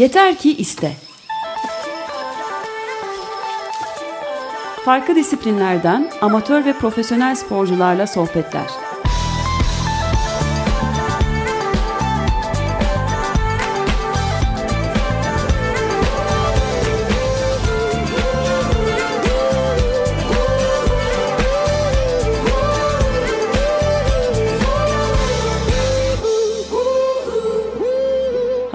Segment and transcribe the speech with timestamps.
[0.00, 0.92] Yeter ki iste.
[4.84, 8.89] Farklı disiplinlerden amatör ve profesyonel sporcularla sohbetler.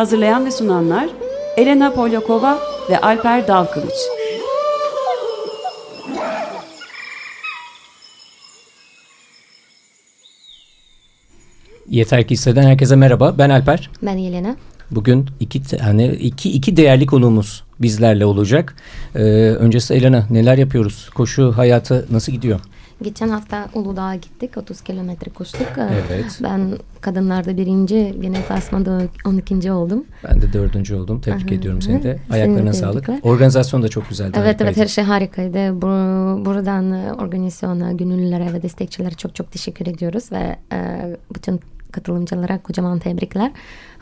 [0.06, 1.10] Hazırlayan ve sunanlar
[1.57, 3.93] Elena Polyakova ve Alper Dalkılıç.
[11.89, 13.38] Yeter ki hisseden herkese merhaba.
[13.38, 13.89] Ben Alper.
[14.02, 14.56] Ben Yelena.
[14.92, 18.76] Bugün iki hani iki iki değerli konuğumuz bizlerle olacak.
[19.15, 19.20] Ee,
[19.60, 21.10] öncesi Elena neler yapıyoruz?
[21.10, 22.60] Koşu hayatı nasıl gidiyor?
[23.02, 24.58] Geçen hafta Uludağ'a gittik.
[24.58, 25.68] 30 kilometre koştuk.
[25.78, 26.40] Evet.
[26.44, 29.71] Ben kadınlarda birinci, genel klasmanda 12.
[29.71, 30.04] oldum.
[30.24, 31.21] Ben de dördüncü oldum.
[31.21, 31.56] Tebrik Aha.
[31.56, 32.20] ediyorum seni de.
[32.30, 33.10] Ayaklarına seni sağlık.
[33.24, 34.32] Organizasyon da çok güzeldi.
[34.36, 34.64] Evet harikaydı.
[34.64, 35.82] evet her şey harikaydı.
[35.82, 35.88] Bu,
[36.46, 41.59] buradan organizasyona, gönüllülere ve destekçilere çok çok teşekkür ediyoruz ve e, bütün
[41.92, 43.52] katılımcılara kocaman tebrikler.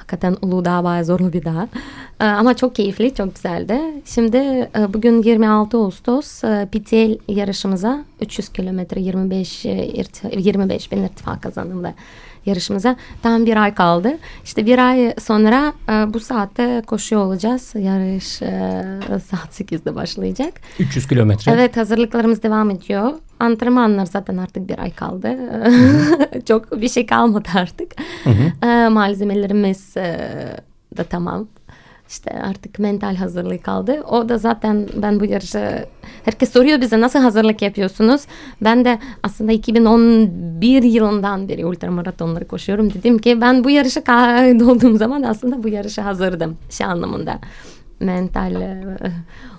[0.04, 1.68] Hakikaten Uludağ bayağı zorlu bir dağ.
[2.22, 3.80] Ee, ama çok keyifli, çok güzeldi.
[4.06, 11.84] Şimdi e, bugün 26 Ağustos e, PTL yarışımıza 300 kilometre 25 25 bin irtifa kazandım
[11.84, 11.94] ve
[12.46, 12.96] yarışımıza.
[13.22, 14.18] Tam bir ay kaldı.
[14.44, 17.74] İşte bir ay sonra e, bu saatte koşuyor olacağız.
[17.76, 20.54] Yarış e, saat 8'de başlayacak.
[20.80, 21.52] 300 kilometre.
[21.52, 23.14] Evet hazırlıklarımız devam ediyor.
[23.40, 25.38] Antrenmanlar zaten artık bir ay kaldı.
[26.48, 27.92] Çok bir şey kalmadı artık.
[28.24, 28.68] Hı hı.
[28.68, 30.30] E, malzemelerimiz e,
[30.98, 31.48] da tamam.
[32.14, 34.04] İşte artık mental hazırlığı kaldı.
[34.10, 35.86] O da zaten ben bu yarışı
[36.26, 38.22] herkes soruyor bize nasıl hazırlık yapıyorsunuz?
[38.62, 42.94] Ben de aslında 2011 yılından beri ultramaratonları koşuyorum.
[42.94, 47.40] Dedim ki ben bu yarışa kaydolduğum zaman aslında bu yarışa hazırdım şey anlamında
[48.00, 48.84] mental e,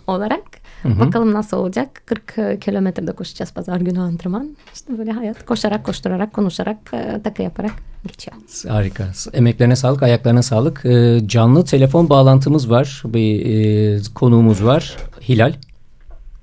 [0.07, 0.64] olarak.
[0.85, 1.01] Hı hı.
[1.01, 1.89] Bakalım nasıl olacak.
[2.07, 4.57] 40 e, kilometrede koşacağız pazar günü antrenman.
[4.75, 7.73] İşte böyle hayat koşarak, koşturarak, konuşarak, e, takı yaparak
[8.07, 8.37] geçiyor.
[8.69, 9.05] Harika.
[9.33, 10.85] Emeklerine sağlık, ayaklarına sağlık.
[10.85, 13.03] E, canlı telefon bağlantımız var.
[13.05, 14.97] Bir konuğumuz var.
[15.29, 15.53] Hilal.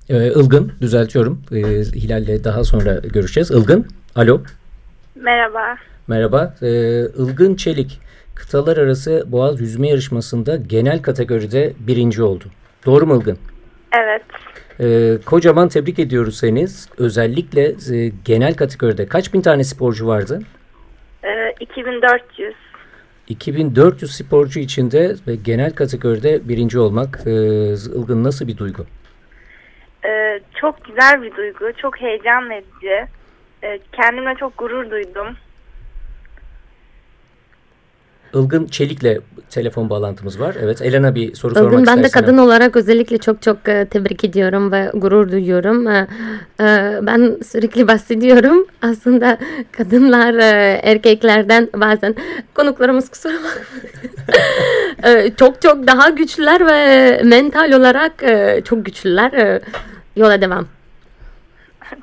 [0.08, 1.42] Ilgın, düzeltiyorum.
[1.94, 3.50] Hilal'le daha sonra görüşeceğiz.
[3.50, 4.42] Ilgın, alo.
[5.14, 5.76] Merhaba.
[6.08, 6.54] Merhaba.
[7.18, 8.00] Ilgın Çelik,
[8.34, 12.44] kıtalar arası Boğaz yüzme yarışmasında genel kategoride birinci oldu.
[12.86, 13.38] Doğru mu Ilgın?
[13.92, 14.22] Evet.
[14.80, 16.66] Ee, kocaman tebrik ediyoruz seni.
[16.98, 17.62] Özellikle
[17.96, 20.42] e, genel kategoride kaç bin tane sporcu vardı?
[21.24, 22.54] Ee, 2400.
[23.28, 27.30] 2400 sporcu içinde ve genel kategoride birinci olmak e,
[27.72, 28.86] Ilgın nasıl bir duygu?
[30.04, 31.72] Ee, çok güzel bir duygu.
[31.76, 33.06] Çok heyecan verici.
[33.62, 35.36] Ee, kendime çok gurur duydum.
[38.34, 39.20] Ilgın Çelik'le
[39.50, 40.56] telefon bağlantımız var.
[40.62, 44.24] Evet Elena bir soru Ilgın, sormak Ben de kadın olarak özellikle çok çok e, tebrik
[44.24, 45.86] ediyorum ve gurur duyuyorum.
[45.86, 46.06] E,
[46.60, 48.66] e, ben sürekli bahsediyorum.
[48.82, 49.38] Aslında
[49.72, 50.34] kadınlar
[50.82, 52.14] erkeklerden bazen
[52.54, 55.34] konuklarımız kusura bakmayın.
[55.36, 58.12] çok çok daha güçlüler ve mental olarak
[58.64, 59.60] çok güçlüler.
[60.16, 60.66] Yola devam.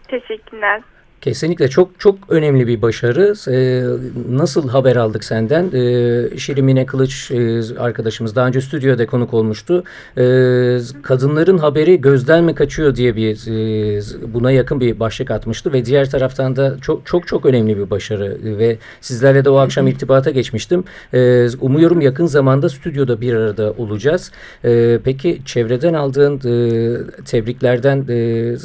[0.07, 0.81] Teşekkürler.
[1.21, 3.33] Kesinlikle çok çok önemli bir başarı.
[3.51, 3.83] Ee,
[4.29, 5.71] nasıl haber aldık senden?
[5.73, 9.83] Ee, Şirimine Kılıç e, arkadaşımız daha önce stüdyoda konuk olmuştu.
[10.17, 15.85] Ee, kadınların haberi gözden mi kaçıyor diye bir e, buna yakın bir başlık atmıştı ve
[15.85, 20.31] diğer taraftan da çok çok çok önemli bir başarı ve sizlerle de o akşam irtibata
[20.31, 20.83] geçmiştim.
[21.13, 24.31] Ee, umuyorum yakın zamanda stüdyoda bir arada olacağız.
[24.65, 28.05] Ee, peki çevreden aldığın e, tebriklerden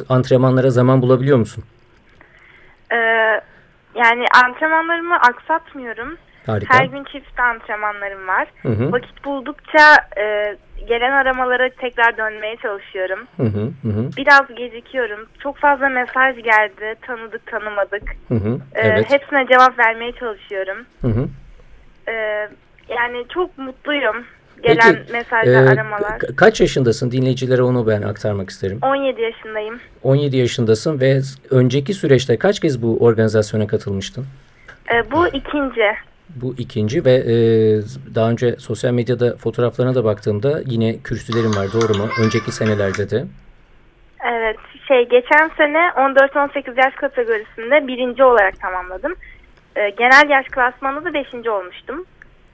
[0.09, 1.65] antrenmanlara zaman bulabiliyor musun?
[2.93, 2.97] Ee,
[3.95, 6.17] yani antrenmanlarımı aksatmıyorum.
[6.47, 6.79] Harika.
[6.79, 8.49] Her gün çift antrenmanlarım var.
[8.63, 8.93] Hı hı.
[8.93, 10.57] Vakit buldukça e,
[10.89, 13.27] gelen aramalara tekrar dönmeye çalışıyorum.
[13.37, 14.11] Hı hı hı.
[14.17, 15.29] Biraz gecikiyorum.
[15.43, 16.95] Çok fazla mesaj geldi.
[17.03, 18.03] Tanıdık tanımadık.
[18.29, 18.59] Hı hı.
[18.75, 19.11] E, evet.
[19.11, 20.87] Hepsine cevap vermeye çalışıyorum.
[21.01, 21.29] Hı hı.
[22.09, 22.49] E,
[22.89, 24.25] yani çok mutluyum
[24.63, 26.19] gelen Peki, mesajlar, e, aramalar.
[26.37, 27.11] Kaç yaşındasın?
[27.11, 28.79] Dinleyicilere onu ben aktarmak isterim.
[28.83, 29.81] 17 yaşındayım.
[30.03, 31.21] 17 yaşındasın ve
[31.51, 34.27] önceki süreçte kaç kez bu organizasyona katılmıştın?
[34.93, 35.83] E, bu ikinci.
[36.29, 37.35] Bu ikinci ve e,
[38.15, 42.09] daha önce sosyal medyada fotoğraflarına da baktığımda yine kürsülerim var doğru mu?
[42.21, 43.25] Önceki senelerde de.
[44.27, 44.57] Evet
[44.89, 49.15] şey geçen sene 14-18 yaş kategorisinde birinci olarak tamamladım.
[49.77, 52.05] E, genel yaş klasmanında da beşinci olmuştum.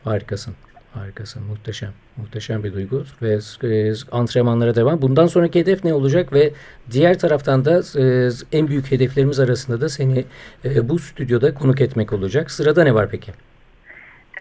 [0.04, 0.54] Harikasın.
[0.94, 1.90] Harikasın, muhteşem.
[2.16, 3.38] Muhteşem bir duygu ve
[3.74, 5.02] e, antrenmanlara devam.
[5.02, 6.52] Bundan sonraki hedef ne olacak ve
[6.90, 8.04] diğer taraftan da e,
[8.58, 10.24] en büyük hedeflerimiz arasında da seni
[10.64, 12.50] e, bu stüdyoda konuk etmek olacak.
[12.50, 13.32] Sırada ne var peki?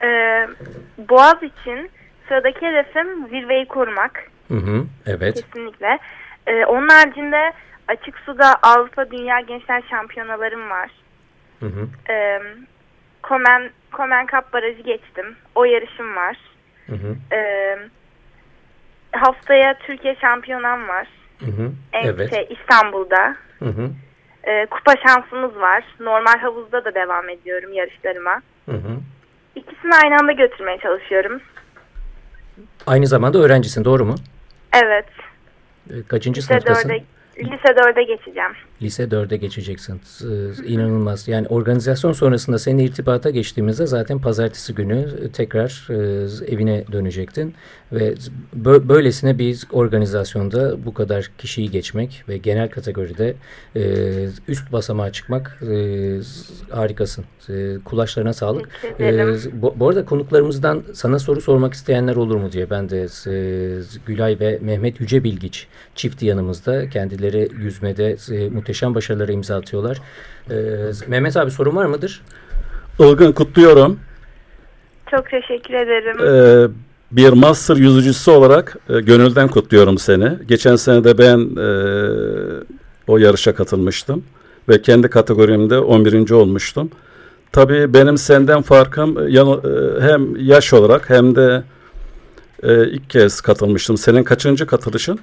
[0.04, 0.48] Ee,
[1.10, 1.90] Boğaz için
[2.28, 4.24] sıradaki hedefim zirveyi korumak.
[4.48, 5.46] Hı hı, evet.
[5.46, 6.00] Kesinlikle.
[6.48, 7.54] Ee, onun haricinde
[7.88, 10.92] açık suda Avrupa Dünya Gençler Şampiyonalarım var.
[11.60, 11.88] Hı hı.
[12.14, 12.42] Ee,
[13.22, 15.36] Komen, Komen Cup barajı geçtim.
[15.56, 16.38] O yarışım var.
[16.88, 17.16] Hı hı.
[17.36, 17.78] Ee,
[19.12, 21.08] haftaya Türkiye şampiyonam var.
[21.40, 21.72] Hı hı.
[21.94, 22.30] Evet.
[22.30, 23.36] şey, İstanbul'da.
[23.60, 23.90] Hı hı.
[24.44, 25.84] Ee, kupa şansımız var.
[26.00, 28.42] Normal havuzda da devam ediyorum yarışlarıma.
[28.66, 28.98] Hı hı.
[29.56, 31.42] İkisini aynı anda götürmeye çalışıyorum.
[32.88, 34.16] Aynı zamanda öğrencisin doğru mu?
[34.84, 35.06] Evet.
[35.90, 36.90] E, Kaçıncı Lise sınıftasın?
[36.90, 37.04] 4'e
[37.38, 38.52] lise 4'e geçeceğim.
[38.82, 40.02] Lise 4'e geçeceksin.
[40.68, 41.28] İnanılmaz.
[41.28, 45.96] Yani organizasyon sonrasında seninle irtibata geçtiğimizde zaten pazartesi günü e, tekrar e,
[46.54, 47.54] evine dönecektin.
[47.92, 48.14] Ve
[48.62, 53.36] bö- böylesine bir organizasyonda bu kadar kişiyi geçmek ve genel kategoride
[53.76, 53.84] e,
[54.48, 55.64] üst basamağa çıkmak
[56.70, 57.26] harikasın.
[57.86, 58.70] Kulaçlarına sağlık.
[59.54, 63.08] Bu, arada konuklarımızdan sana soru sormak isteyenler olur mu diye ben de
[64.06, 66.90] Gülay ve Mehmet Yücebilgiç çifti yanımızda.
[66.90, 69.98] Kendileri yüzmede e, muhteşem başarılara imza atıyorlar.
[70.52, 70.56] E,
[71.08, 72.22] Mehmet abi sorun var mıdır?
[73.00, 74.00] Ilgın kutluyorum.
[75.12, 76.18] Çok teşekkür ederim.
[76.20, 76.68] Ee,
[77.12, 80.32] bir master yüzücüsü olarak e, gönülden kutluyorum seni.
[80.48, 81.68] Geçen sene de ben e,
[83.08, 84.24] o yarışa katılmıştım
[84.70, 86.32] ve kendi kategorimde 11.
[86.32, 86.92] olmuştum.
[87.52, 91.64] Tabii benim senden farkım e, yan- e, hem yaş olarak hem de
[92.64, 93.98] e, ilk kez katılmıştım.
[93.98, 95.20] Senin kaçıncı katılışın?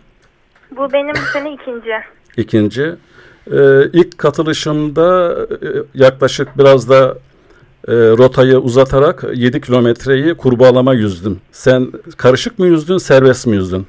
[0.77, 1.93] Bu benim bu sene ikinci.
[2.37, 2.95] İkinci.
[3.53, 7.15] Ee, ilk katılışımda e, yaklaşık biraz da
[7.89, 11.41] e, rotayı uzatarak 7 kilometreyi kurbağalama yüzdüm.
[11.53, 13.87] Sen karışık mı yüzdün, serbest mi yüzdün?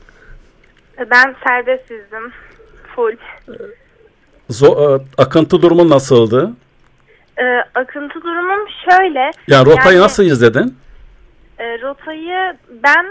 [1.12, 2.31] Ben serbest yüzdüm.
[2.95, 3.13] Full.
[4.50, 6.51] Zo- e, akıntı durumu nasıldı?
[7.38, 9.31] Ee, akıntı durumum şöyle.
[9.48, 10.77] Yani rotayı Yani- nasıl izledin?
[11.57, 13.06] E, rotayı ben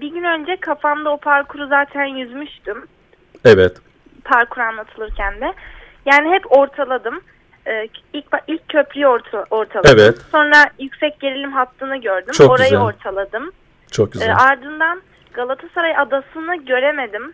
[0.00, 2.86] bir gün önce kafamda o parkuru zaten yüzmüştüm.
[3.44, 3.76] Evet.
[4.24, 5.52] Parkur anlatılırken de.
[6.06, 7.20] Yani hep ortaladım.
[7.66, 9.90] Ee, ilk ilk köprüyü orta, ortaladım.
[9.94, 10.18] Evet.
[10.32, 12.32] Sonra yüksek gerilim hattını gördüm.
[12.32, 12.84] Çok Orayı güzel.
[12.84, 13.52] ortaladım.
[13.90, 14.36] Çok Ee, güzel.
[14.38, 15.02] ardından
[15.34, 17.32] Galatasaray adasını göremedim.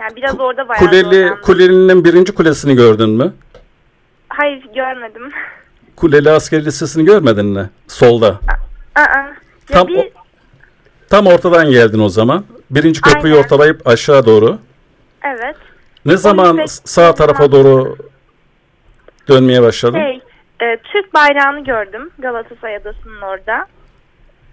[0.00, 1.32] Yani biraz orada bayağı Kuleli.
[1.42, 3.32] Kuleli'nin birinci kulesini gördün mü?
[4.28, 5.22] Hayır görmedim.
[5.96, 7.70] Kuleli Askeri Lisesi'ni görmedin mi?
[7.88, 8.28] Solda.
[8.94, 9.26] Aa,
[9.66, 10.08] Tam bir, o-
[11.10, 12.44] Tam ortadan geldin o zaman.
[12.70, 13.44] Birinci köprüyü Aynen.
[13.44, 14.58] ortalayıp aşağı doğru.
[15.22, 15.56] evet.
[16.06, 17.96] Ne zaman yüksek sağ tarafa doğru
[19.28, 19.98] dönmeye başladın?
[19.98, 20.20] Şey,
[20.60, 23.66] e, Türk bayrağını gördüm Galatasaray Adası'nın orada.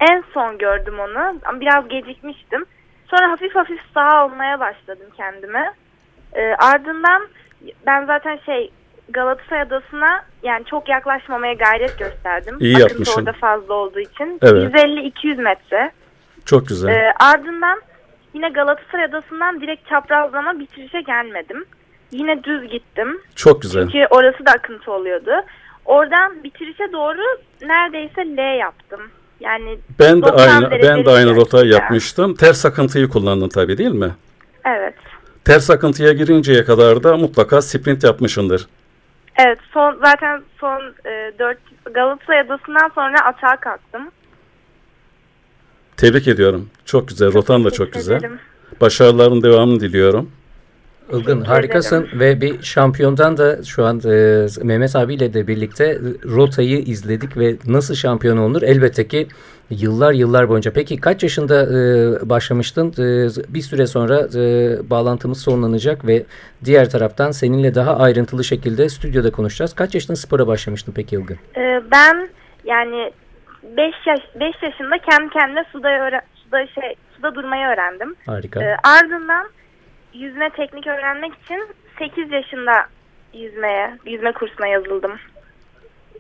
[0.10, 1.40] En son gördüm onu.
[1.60, 2.66] Biraz gecikmiştim.
[3.08, 5.74] Sonra hafif hafif sağa olmaya başladım kendime.
[6.34, 7.28] E, ardından
[7.86, 8.72] ben zaten şey
[9.10, 12.58] Galatasaray Adası'na yani çok yaklaşmamaya gayret gösterdim.
[12.60, 13.20] İyi Akıntı yapmışsın.
[13.22, 14.40] orada fazla olduğu için.
[14.42, 14.74] Evet.
[14.76, 15.92] 150-200 metre.
[16.46, 16.90] Çok güzel.
[16.90, 17.82] E, ardından
[18.36, 21.66] yine Galatasaray Adası'ndan direkt çaprazlama bitirişe gelmedim.
[22.12, 23.22] Yine düz gittim.
[23.36, 23.84] Çok güzel.
[23.84, 25.32] Çünkü orası da akıntı oluyordu.
[25.86, 27.22] Oradan bitirişe doğru
[27.62, 29.02] neredeyse L yaptım.
[29.40, 32.36] Yani Ben de 90 aynı ben de aynı rotayı yapmıştım.
[32.36, 34.12] Ters akıntıyı kullandın tabii değil mi?
[34.66, 34.96] evet.
[35.46, 38.68] Ters akıntıya girinceye kadar da mutlaka sprint yapmışındır.
[39.40, 41.58] Evet son zaten son e, 4
[41.94, 44.12] Galatasaray Adası'ndan sonra atağa kalktım.
[45.98, 46.70] Tebrik ediyorum.
[46.86, 47.34] Çok güzel.
[47.34, 48.18] Rotan da çok güzel.
[48.18, 48.40] ederim.
[48.82, 50.30] Başarıların devamını diliyorum.
[51.14, 57.38] Ilgın harikasın ve bir şampiyondan da şu an e, Mehmet abiyle de birlikte rotayı izledik
[57.38, 59.28] ve nasıl şampiyon olunur elbette ki
[59.70, 60.74] yıllar yıllar boyunca.
[60.74, 62.88] Peki kaç yaşında e, başlamıştın?
[62.88, 66.26] E, bir süre sonra e, bağlantımız sonlanacak ve
[66.66, 69.74] diğer taraftan seninle daha ayrıntılı şekilde stüdyoda konuşacağız.
[69.74, 71.38] Kaç yaşında spora başlamıştın peki Ilgın?
[71.58, 72.30] E, ben
[72.66, 73.12] yani
[73.78, 78.16] 5 yaş 5 yaşında kendi kendime suda öğren, suda şey suda durmayı öğrendim.
[78.26, 78.64] Harika.
[78.64, 79.50] E, ardından
[80.14, 81.68] yüzme teknik öğrenmek için
[82.00, 82.74] 8 yaşında
[83.34, 85.12] yüzmeye, yüzme kursuna yazıldım.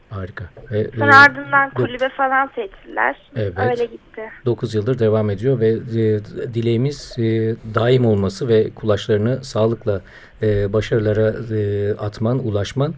[0.09, 0.43] Harika.
[0.71, 3.15] Ve, Sonra e, ardından kulübe falan seçtiler.
[3.35, 3.53] Evet.
[3.57, 4.21] Öyle gitti.
[4.45, 10.01] 9 yıldır devam ediyor ve e, dileğimiz e, daim olması ve kulaçlarını sağlıkla
[10.41, 12.93] e, başarılara e, atman, ulaşman.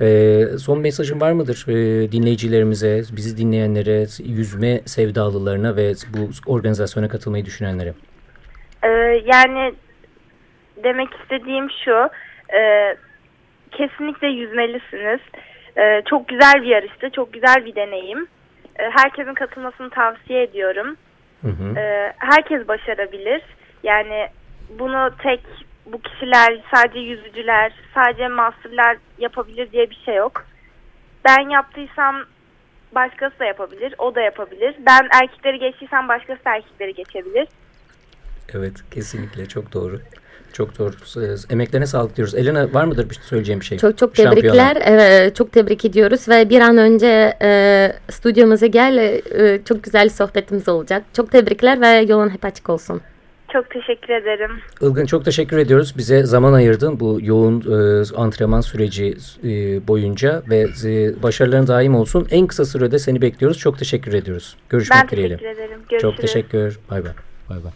[0.00, 7.44] E, son mesajın var mıdır e, dinleyicilerimize, bizi dinleyenlere, yüzme sevdalılarına ve bu organizasyona katılmayı
[7.44, 7.94] düşünenlere?
[8.82, 8.88] Ee,
[9.24, 9.74] yani
[10.84, 12.08] demek istediğim şu,
[12.56, 12.94] e,
[13.70, 15.20] kesinlikle yüzmelisiniz.
[15.76, 18.26] E, çok güzel bir yarıştı, çok güzel bir deneyim.
[18.78, 20.96] E, herkesin katılmasını tavsiye ediyorum.
[21.42, 21.78] Hı hı.
[21.78, 23.42] E, herkes başarabilir.
[23.82, 24.28] Yani
[24.78, 25.40] bunu tek
[25.86, 30.44] bu kişiler, sadece yüzücüler, sadece masterlar yapabilir diye bir şey yok.
[31.24, 32.24] Ben yaptıysam
[32.94, 33.94] başkası da yapabilir.
[33.98, 34.74] O da yapabilir.
[34.86, 37.48] Ben erkekleri geçtiysem başkası da erkekleri geçebilir.
[38.54, 40.00] Evet kesinlikle çok doğru.
[40.52, 40.92] Çok doğru.
[41.50, 42.34] Emeklerine sağlık diyoruz.
[42.34, 43.78] Elena var mıdır bir söyleyeceğim bir şey?
[43.78, 44.76] Çok çok tebrikler.
[44.84, 48.98] Evet, çok tebrik ediyoruz ve bir an önce e, stüdyomuza gel.
[48.98, 51.02] E, çok güzel sohbetimiz olacak.
[51.12, 53.00] Çok tebrikler ve yolun hep açık olsun.
[53.54, 54.50] Çok teşekkür ederim.
[54.80, 55.94] Ilgın çok teşekkür ediyoruz.
[55.96, 59.48] Bize zaman ayırdın bu yoğun e, antrenman süreci e,
[59.88, 62.26] boyunca ve e, başarıların daim olsun.
[62.30, 63.58] En kısa sürede seni bekliyoruz.
[63.58, 64.56] Çok teşekkür ediyoruz.
[64.68, 65.34] Görüşmek ben dileğiyle.
[65.34, 65.80] Ben teşekkür ederim.
[65.90, 66.02] Görüşürüz.
[66.02, 66.78] Çok teşekkür.
[66.90, 67.12] Bay bay.
[67.50, 67.72] Bay bay.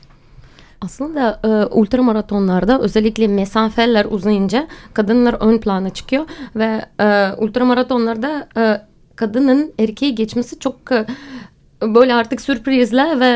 [0.80, 6.24] Aslında e, ultramaratonlarda özellikle mesafeler uzayınca kadınlar ön plana çıkıyor
[6.56, 8.80] ve e, ultramaratonlarda e,
[9.16, 11.06] kadının erkeği geçmesi çok e,
[11.82, 13.26] böyle artık sürprizle ve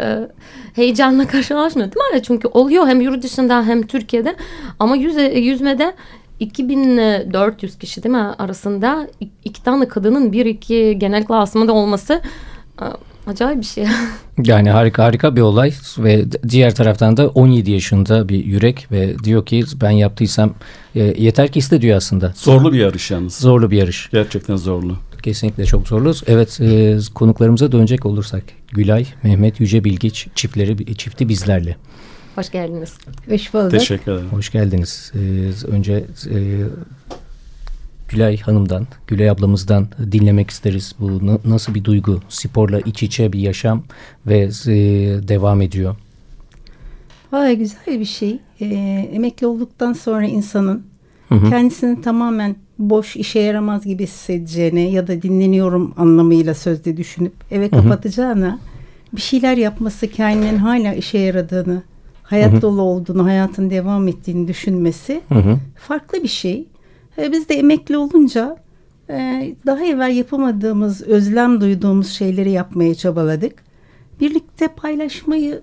[0.00, 0.28] e,
[0.74, 2.22] heyecanla karşılaşmıyor değil mi?
[2.22, 4.36] Çünkü oluyor hem yurt dışında hem Türkiye'de
[4.78, 5.94] ama yüze, yüzmede
[6.40, 9.08] 2400 kişi değil mi arasında
[9.44, 12.22] iki tane kadının bir iki genel klasmanda olması
[12.82, 12.84] e,
[13.26, 13.86] acayip bir şey.
[14.44, 19.46] yani harika harika bir olay ve diğer taraftan da 17 yaşında bir yürek ve diyor
[19.46, 20.54] ki ben yaptıysam
[20.94, 22.32] e, yeter ki iste diyor aslında.
[22.36, 23.36] Zorlu bir yarış yalnız.
[23.36, 24.08] Zorlu bir yarış.
[24.12, 24.96] Gerçekten zorlu.
[25.26, 26.14] Kesinlikle çok zorlu.
[26.26, 31.76] Evet e, konuklarımıza dönecek olursak Gülay, Mehmet Yüce Bilgiç çiftleri çifti bizlerle.
[32.34, 32.94] Hoş geldiniz.
[33.28, 33.70] Hoş bulduk.
[33.70, 34.28] Teşekkür ederim.
[34.30, 35.12] Hoş geldiniz.
[35.14, 36.38] Ee, önce e,
[38.08, 40.94] Gülay Hanım'dan, Gülay ablamızdan dinlemek isteriz.
[41.00, 42.20] Bu nasıl bir duygu?
[42.28, 43.84] Sporla iç içe bir yaşam
[44.26, 44.74] ve e,
[45.28, 45.96] devam ediyor.
[47.32, 48.38] Vay güzel bir şey.
[48.60, 48.66] E,
[49.12, 50.86] emekli olduktan sonra insanın
[51.28, 51.50] hı hı.
[51.50, 58.46] kendisini tamamen boş işe yaramaz gibi hissedeceğine ya da dinleniyorum anlamıyla sözde düşünüp eve kapatacağına
[58.46, 59.16] hı hı.
[59.16, 61.82] bir şeyler yapması kendinin hala işe yaradığını,
[62.22, 62.62] hayat hı hı.
[62.62, 65.58] dolu olduğunu, hayatın devam ettiğini düşünmesi hı hı.
[65.76, 66.66] farklı bir şey.
[67.18, 68.56] E, biz de emekli olunca
[69.10, 73.66] e, daha evvel yapamadığımız, özlem duyduğumuz şeyleri yapmaya çabaladık.
[74.20, 75.60] Birlikte paylaşmayı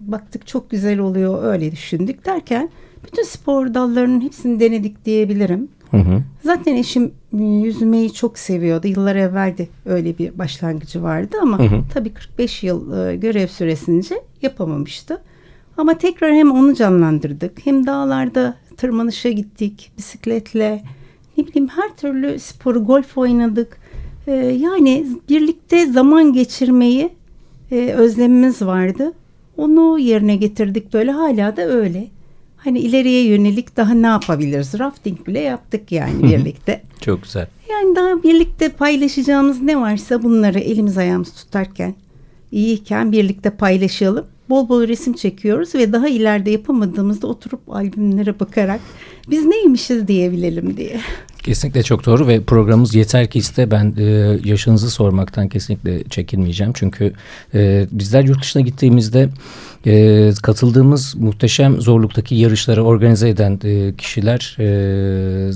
[0.00, 2.70] baktık çok güzel oluyor öyle düşündük derken
[3.04, 5.68] bütün spor dallarının hepsini denedik diyebilirim.
[5.90, 6.22] Hı hı.
[6.42, 8.86] Zaten eşim ıı, yüzmeyi çok seviyordu.
[8.86, 11.82] Yıllar evveldi öyle bir başlangıcı vardı ama hı hı.
[11.94, 15.22] tabii 45 yıl ıı, görev süresince yapamamıştı.
[15.76, 20.82] Ama tekrar hem onu canlandırdık hem dağlarda tırmanışa gittik bisikletle
[21.36, 23.80] ne bileyim her türlü sporu golf oynadık.
[24.26, 27.10] Ee, yani birlikte zaman geçirmeyi
[27.70, 29.12] e, özlemimiz vardı.
[29.56, 32.06] Onu yerine getirdik böyle hala da öyle.
[32.64, 34.78] Hani ileriye yönelik daha ne yapabiliriz?
[34.78, 36.82] Rafting bile yaptık yani birlikte.
[37.00, 37.46] Çok güzel.
[37.70, 41.94] Yani daha birlikte paylaşacağımız ne varsa bunları elimiz ayağımız tutarken
[42.52, 48.80] iyiyken birlikte paylaşalım bol bol resim çekiyoruz ve daha ileride yapamadığımızda oturup albümlere bakarak
[49.30, 51.00] biz neymişiz diyebilelim diye.
[51.42, 54.02] Kesinlikle çok doğru ve programımız yeter ki iste ben e,
[54.44, 56.72] yaşınızı sormaktan kesinlikle çekinmeyeceğim.
[56.76, 57.12] Çünkü
[57.54, 59.28] e, bizler yurt dışına gittiğimizde
[59.86, 65.52] e, katıldığımız muhteşem zorluktaki yarışları organize eden e, kişiler e,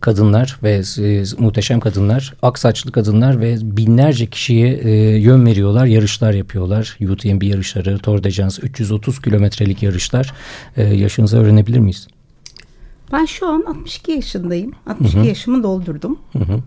[0.00, 6.32] kadınlar ve e, muhteşem kadınlar, ak saçlı kadınlar ve binlerce kişiye e, yön veriyorlar, yarışlar
[6.32, 6.98] yapıyorlar.
[7.00, 10.34] UTMB yarışları, Tour de France 330 kilometrelik yarışlar.
[10.76, 12.08] E, yaşınızı öğrenebilir miyiz?
[13.12, 14.72] Ben şu an 62 yaşındayım.
[14.86, 15.26] 62 Hı-hı.
[15.26, 16.18] yaşımı doldurdum.
[16.32, 16.60] Hı-hı.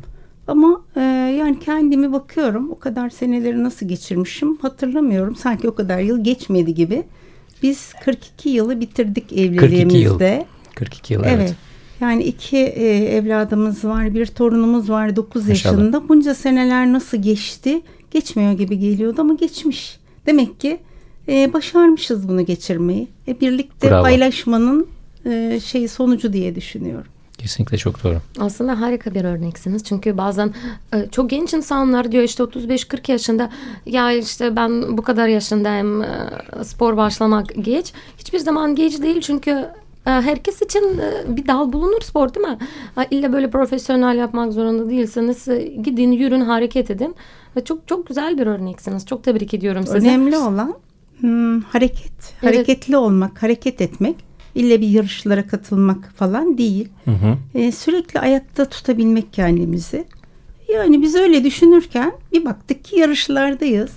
[0.47, 0.99] Ama e,
[1.39, 5.35] yani kendimi bakıyorum o kadar seneleri nasıl geçirmişim hatırlamıyorum.
[5.35, 7.03] Sanki o kadar yıl geçmedi gibi.
[7.63, 9.65] Biz 42 yılı bitirdik evliliğimizde.
[9.75, 10.75] 42 yıl.
[10.75, 11.33] 42 yıl evet.
[11.37, 11.55] evet.
[12.01, 16.09] Yani iki e, evladımız var, bir torunumuz var 9 yaşında.
[16.09, 17.81] Bunca seneler nasıl geçti?
[18.12, 20.00] Geçmiyor gibi geliyordu ama geçmiş.
[20.25, 20.79] Demek ki
[21.27, 23.07] e, başarmışız bunu geçirmeyi.
[23.27, 24.03] E, birlikte Bravo.
[24.03, 24.88] paylaşmanın
[25.25, 27.07] e, şeyi sonucu diye düşünüyorum.
[27.38, 28.17] Kesinlikle çok doğru.
[28.39, 29.83] Aslında harika bir örneksiniz.
[29.83, 30.53] Çünkü bazen
[30.93, 33.50] e, çok genç insanlar diyor işte 35-40 yaşında
[33.85, 36.29] ya işte ben bu kadar yaşındayım e,
[36.63, 37.93] spor başlamak geç.
[38.17, 39.65] Hiçbir zaman geç değil çünkü
[40.03, 42.57] herkes için e, bir dal bulunur spor değil mi?
[43.12, 45.48] İlla böyle profesyonel yapmak zorunda değilsiniz.
[45.48, 47.15] E, gidin, yürün, hareket edin.
[47.65, 49.05] Çok çok güzel bir örneksiniz.
[49.05, 49.98] Çok tebrik ediyorum sizi.
[49.98, 50.75] Önemli olan
[51.19, 52.55] hmm, hareket, evet.
[52.55, 54.15] hareketli olmak, hareket etmek.
[54.55, 56.89] İlle bir yarışlara katılmak falan değil.
[57.05, 57.38] Hı hı.
[57.55, 60.05] Ee, sürekli ayakta tutabilmek kendimizi.
[60.74, 63.91] Yani biz öyle düşünürken bir baktık ki yarışlardayız.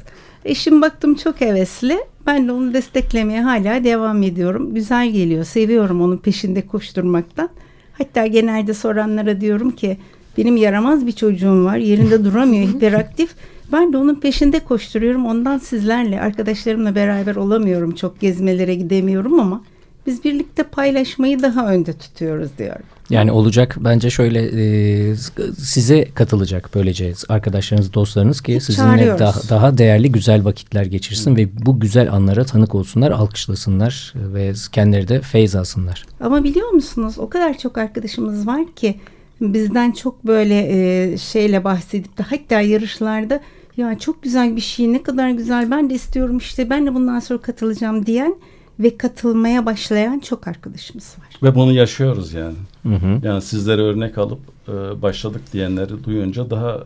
[0.45, 1.99] Eşim baktım çok hevesli.
[2.27, 4.75] Ben de onu desteklemeye hala devam ediyorum.
[4.75, 5.45] Güzel geliyor.
[5.45, 7.49] Seviyorum onun peşinde koşturmaktan.
[7.93, 9.97] Hatta genelde soranlara diyorum ki
[10.39, 11.77] benim yaramaz bir çocuğum var.
[11.77, 13.35] Yerinde duramıyor, hiperaktif.
[13.73, 15.27] Ben de onun peşinde koşturuyorum.
[15.27, 17.95] Ondan sizlerle, arkadaşlarımla beraber olamıyorum.
[17.95, 19.65] Çok gezmelere gidemiyorum ama
[20.07, 22.87] biz birlikte paylaşmayı daha önde tutuyoruz diyorum.
[23.11, 25.15] Yani olacak bence şöyle e,
[25.59, 31.81] size katılacak böylece arkadaşlarınız, dostlarınız ki sizinle daha, daha değerli güzel vakitler geçirsin ve bu
[31.81, 36.07] güzel anlara tanık olsunlar, alkışlasınlar ve kendileri de feyz alsınlar.
[36.21, 39.01] Ama biliyor musunuz o kadar çok arkadaşımız var ki
[39.41, 43.41] bizden çok böyle e, şeyle bahsedip de hatta yarışlarda
[43.77, 47.21] ya çok güzel bir şey ne kadar güzel ben de istiyorum işte ben de bundan
[47.21, 48.35] sonra katılacağım diyen
[48.81, 51.51] ve katılmaya başlayan çok arkadaşımız var.
[51.51, 52.57] Ve bunu yaşıyoruz yani.
[52.95, 53.27] Hı.
[53.27, 56.85] Yani sizlere örnek alıp e, başladık diyenleri duyunca daha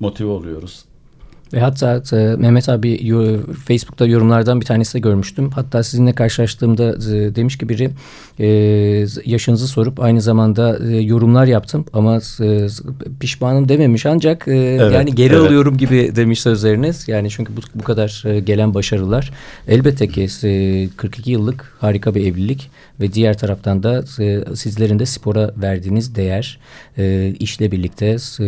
[0.00, 0.84] motive oluyoruz.
[1.52, 3.12] Ve hatta e, Mehmet abi
[3.66, 5.50] Facebook'ta yorumlardan bir tanesi de görmüştüm.
[5.50, 7.90] Hatta sizinle karşılaştığımda e, demiş ki biri
[8.38, 8.46] e,
[9.24, 12.66] yaşınızı sorup aynı zamanda e, yorumlar yaptım ama e,
[13.20, 15.46] pişmanım dememiş ancak e, evet, yani geri evet.
[15.46, 17.08] alıyorum gibi demiş sözleriniz.
[17.08, 19.32] Yani çünkü bu, bu kadar e, gelen başarılar
[19.68, 25.06] elbette ki e, 42 yıllık harika bir evlilik ve diğer taraftan da e, sizlerin de
[25.06, 26.58] spora verdiğiniz değer
[26.98, 28.46] e, işle birlikte e,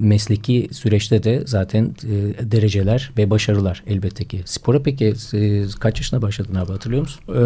[0.00, 4.42] mesleki süreçte de zaten e, dereceler ve başarılar elbette ki.
[4.44, 7.22] Spora peki e, kaç yaşına başladın abi hatırlıyor musun?
[7.34, 7.40] Ee,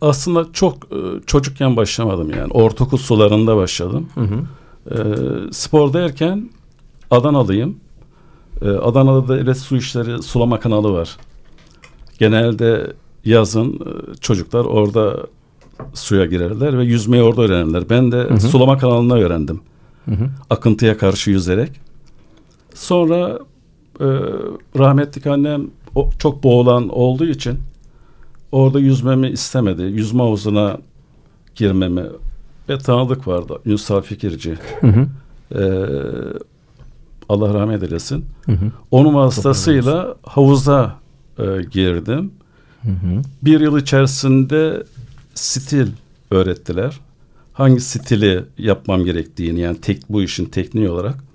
[0.00, 2.52] aslında çok e, çocukken başlamadım yani.
[2.52, 4.08] Ortaokul sularında başladım.
[4.14, 4.40] Hı hı.
[4.90, 4.98] E,
[5.52, 6.50] spor derken
[7.10, 7.76] Adanalıyım.
[8.62, 11.16] E, Adana'da devlet su işleri sulama kanalı var.
[12.18, 12.92] Genelde
[13.24, 15.26] yazın e, çocuklar orada
[15.94, 17.90] suya girerler ve yüzmeyi orada öğrenirler.
[17.90, 18.40] Ben de hı hı.
[18.40, 19.60] sulama kanalında öğrendim.
[20.04, 20.30] Hı hı.
[20.50, 21.70] Akıntıya karşı yüzerek.
[22.74, 23.38] Sonra
[24.00, 24.06] e,
[24.78, 27.58] rahmetlik annem o, çok boğulan olduğu için
[28.52, 29.82] orada yüzmemi istemedi.
[29.82, 30.78] Yüzme havuzuna
[31.54, 32.04] girmemi
[32.68, 33.58] ve tanıdık vardı.
[33.66, 34.58] Ünsal Fikirci.
[34.80, 35.06] Hı hı.
[35.54, 35.86] Ee,
[37.28, 38.24] Allah rahmet eylesin.
[38.46, 38.72] Hı hı.
[38.90, 40.98] Onun vasıtasıyla havuza
[41.38, 42.30] e, girdim.
[42.82, 43.22] Hı hı.
[43.42, 44.84] Bir yıl içerisinde
[45.34, 45.88] stil
[46.30, 47.00] öğrettiler.
[47.52, 51.25] Hangi stili yapmam gerektiğini yani tek bu işin tekniği olarak.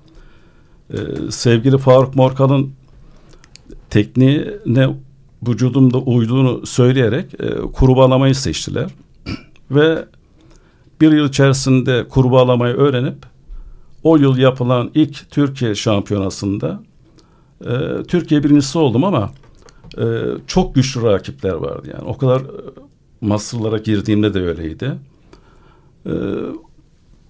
[0.94, 2.72] Ee, sevgili Faruk Morkal'ın
[3.90, 4.96] tekniğine
[5.48, 8.90] vücudumda uyduğunu söyleyerek e, kurbağalamayı seçtiler.
[9.72, 10.06] Ve
[11.02, 13.18] bir yıl içerisinde kurbağalamayı öğrenip
[14.04, 16.84] o yıl yapılan ilk Türkiye şampiyonasında
[17.66, 19.32] e, Türkiye birincisi oldum ama
[19.98, 20.04] e,
[20.48, 22.10] çok güçlü rakipler vardı yani.
[22.10, 22.46] O kadar e,
[23.22, 24.96] Mısırlara girdiğimde de öyleydi.
[26.06, 26.14] E,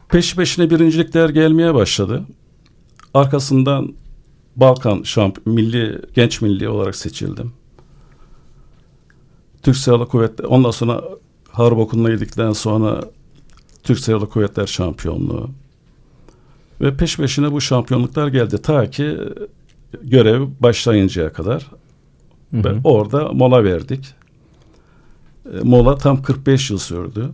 [0.09, 2.23] peş peşine birincilikler gelmeye başladı.
[3.13, 3.93] Arkasından
[4.55, 7.53] Balkan şamp milli genç milli olarak seçildim.
[9.63, 11.03] Türk Silahlı Kuvvetler ondan sonra
[11.49, 13.01] Harp Okulu'na girdikten sonra
[13.83, 15.49] Türk Silahlı Kuvvetler şampiyonluğu
[16.81, 19.17] ve peş peşine bu şampiyonluklar geldi ta ki
[20.03, 21.71] görev başlayıncaya kadar.
[22.51, 22.63] Hı hı.
[22.63, 24.05] Ve orada mola verdik.
[25.45, 27.29] E, mola tam 45 yıl sürdü.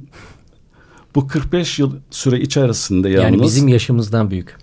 [1.15, 3.23] Bu 45 yıl süre içerisinde yalnız...
[3.23, 4.57] Yani bizim yaşımızdan büyük.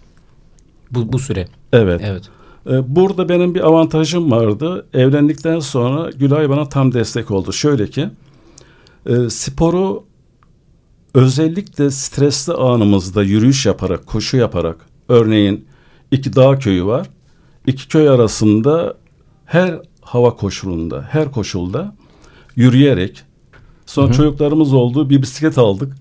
[0.90, 1.48] Bu, bu süre.
[1.72, 2.00] Evet.
[2.04, 2.30] Evet.
[2.66, 4.86] Ee, burada benim bir avantajım vardı.
[4.94, 7.52] Evlendikten sonra Gülay bana tam destek oldu.
[7.52, 8.08] Şöyle ki
[9.06, 10.04] e, sporu
[11.14, 14.76] özellikle stresli anımızda yürüyüş yaparak, koşu yaparak
[15.08, 15.64] örneğin
[16.10, 17.06] iki dağ köyü var.
[17.66, 18.96] İki köy arasında
[19.44, 21.94] her hava koşulunda, her koşulda
[22.56, 23.22] yürüyerek
[23.86, 24.16] sonra hı hı.
[24.16, 25.96] çocuklarımız oldu bir bisiklet aldık.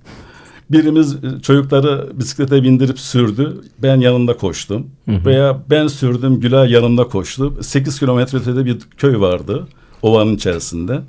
[0.71, 3.61] Birimiz e, çocukları bisiklete bindirip sürdü.
[3.79, 4.87] Ben yanında koştum.
[5.05, 5.25] Hı hı.
[5.25, 7.53] Veya ben sürdüm Gülay yanında koştu.
[7.61, 9.67] 8 kilometre ötede bir köy vardı
[10.01, 11.01] ovanın içerisinde.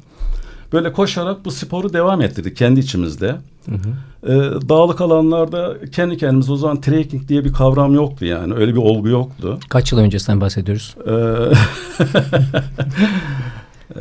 [0.73, 3.37] Böyle koşarak bu sporu devam ettirdik kendi içimizde.
[3.67, 3.89] Hı hı.
[4.27, 8.55] Ee, dağlık alanlarda kendi kendimize o zaman trekking diye bir kavram yoktu yani.
[8.55, 9.59] Öyle bir olgu yoktu.
[9.69, 10.95] Kaç yıl öncesinden bahsediyoruz?
[13.97, 14.01] Ee,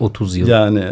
[0.00, 0.48] 30 yıl.
[0.48, 0.84] Yani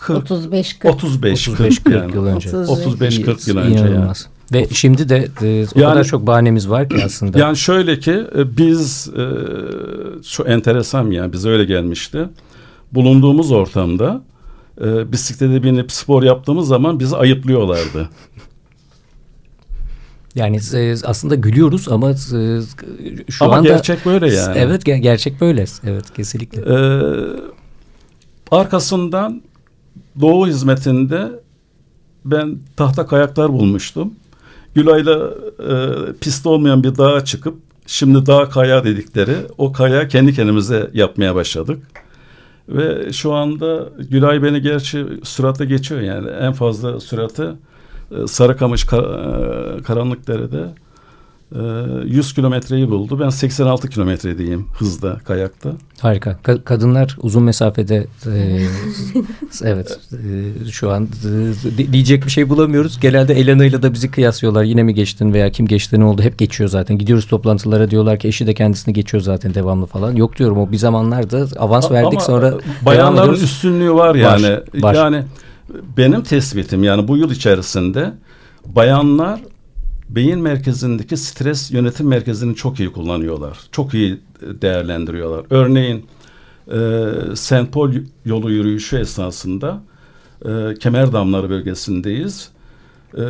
[0.00, 2.14] 40, 35 40 35 40, 40 yani.
[2.14, 2.56] yıl önce.
[2.56, 4.28] 35 40 yıl önce İnanılmaz.
[4.52, 4.62] yani.
[4.62, 7.38] Ve şimdi de e, o yani, kadar çok bahanemiz var ki aslında.
[7.38, 9.26] Yani şöyle ki e, biz e,
[10.24, 12.28] şu enteresan yani bize öyle gelmişti.
[12.92, 14.22] Bulunduğumuz ortamda
[14.80, 18.08] e, bisiklete binip spor yaptığımız zaman bizi ayıplıyorlardı.
[20.34, 22.14] Yani e, aslında gülüyoruz ama e,
[23.30, 23.68] şu ama anda...
[23.68, 24.58] gerçek böyle yani.
[24.58, 25.64] Evet gerçek böyle.
[25.84, 26.62] Evet kesinlikle.
[26.62, 27.00] Ee,
[28.50, 29.42] arkasından
[30.20, 31.32] Doğu hizmetinde
[32.24, 34.14] ben tahta kayaklar bulmuştum.
[34.74, 37.54] Gülay'la e, pist olmayan bir dağa çıkıp
[37.86, 41.82] şimdi dağ kaya dedikleri o kaya kendi kendimize yapmaya başladık.
[42.68, 47.56] Ve şu anda Gülay beni gerçi süratle geçiyor yani en fazla süratı
[48.10, 50.64] e, Sarıkamış kar, e, Karanlıkdere'de
[51.52, 53.20] 100 kilometreyi buldu.
[53.20, 55.72] Ben 86 kilometredeyim hızda, kayakta.
[56.00, 56.38] Harika.
[56.44, 58.60] Ka- kadınlar uzun mesafede e,
[59.62, 61.08] evet e, şu an
[61.78, 63.00] e, diyecek bir şey bulamıyoruz.
[63.00, 64.64] Genelde Elena ile de bizi kıyaslıyorlar.
[64.64, 66.22] Yine mi geçtin veya kim geçti ne oldu?
[66.22, 66.98] Hep geçiyor zaten.
[66.98, 70.16] Gidiyoruz toplantılara diyorlar ki eşi de kendisini geçiyor zaten devamlı falan.
[70.16, 74.50] Yok diyorum o bir zamanlarda avans verdik Ama sonra bayanların üstünlüğü var yani.
[74.50, 74.94] Var, var.
[74.94, 75.22] Yani
[75.96, 78.12] benim tespitim yani bu yıl içerisinde
[78.66, 79.40] bayanlar
[80.08, 83.58] beyin merkezindeki stres yönetim merkezini çok iyi kullanıyorlar.
[83.72, 85.46] Çok iyi değerlendiriyorlar.
[85.50, 86.06] Örneğin
[87.52, 87.66] e.
[87.72, 87.92] Paul
[88.24, 89.82] yolu yürüyüşü esnasında
[90.44, 92.50] e, Kemer Damları bölgesindeyiz.
[93.14, 93.22] E,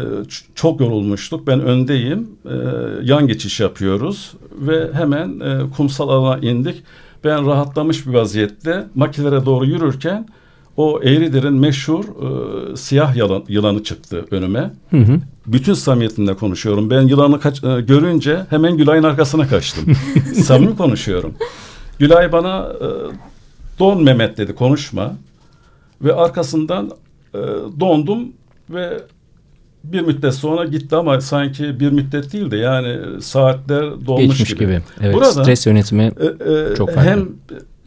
[0.54, 1.46] çok yorulmuştuk.
[1.46, 2.28] Ben öndeyim.
[2.44, 2.54] E,
[3.02, 6.82] yan geçiş yapıyoruz ve hemen e, kumsal alana indik.
[7.24, 10.28] Ben rahatlamış bir vaziyette makinelere doğru yürürken
[10.76, 14.70] o Eğridir'in meşhur e, siyah yılan, yılanı çıktı önüme.
[14.90, 15.20] Hı hı.
[15.52, 16.90] Bütün samimiyetimle konuşuyorum.
[16.90, 19.84] Ben yılanı kaç, e, görünce hemen Gülay'ın arkasına kaçtım.
[20.34, 21.34] Samimi konuşuyorum.
[21.98, 22.86] Gülay bana e,
[23.78, 25.16] don Mehmet dedi konuşma.
[26.02, 26.90] Ve arkasından
[27.34, 27.38] e,
[27.80, 28.32] dondum
[28.70, 29.00] ve
[29.84, 34.58] bir müddet sonra gitti ama sanki bir müddet değil de yani saatler dolmuş Geçmiş gibi.
[34.58, 34.82] gibi.
[35.00, 37.10] Evet, Burada stres yönetimi e, e, çok farklı.
[37.10, 37.28] Hem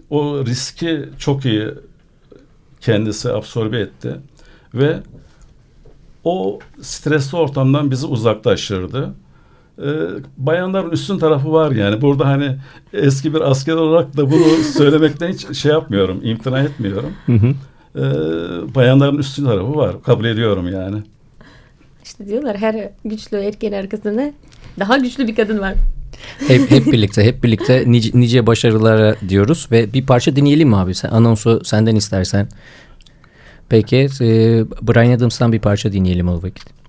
[0.09, 1.67] o riski çok iyi
[2.81, 4.15] kendisi absorbe etti
[4.73, 4.99] ve
[6.23, 9.13] o stresli ortamdan bizi uzaklaştırdı.
[9.79, 9.83] Ee,
[10.37, 12.01] bayanların üstün tarafı var yani.
[12.01, 12.57] Burada hani
[12.93, 17.13] eski bir asker olarak da bunu söylemekten hiç şey yapmıyorum, imtina etmiyorum.
[17.27, 18.01] Ee,
[18.75, 20.03] bayanların üstün tarafı var.
[20.03, 20.97] Kabul ediyorum yani.
[22.03, 24.31] İşte diyorlar her güçlü erkeğin arkasında
[24.79, 25.73] daha güçlü bir kadın var.
[26.47, 30.95] Hep, hep birlikte hep birlikte nice, nice başarılara diyoruz ve bir parça dinleyelim mi abi?
[30.95, 32.47] Sen, anonsu senden istersen.
[33.71, 34.27] Peki e,
[34.81, 36.80] Brian Adams'tan bir parça dinleyelim o vakit.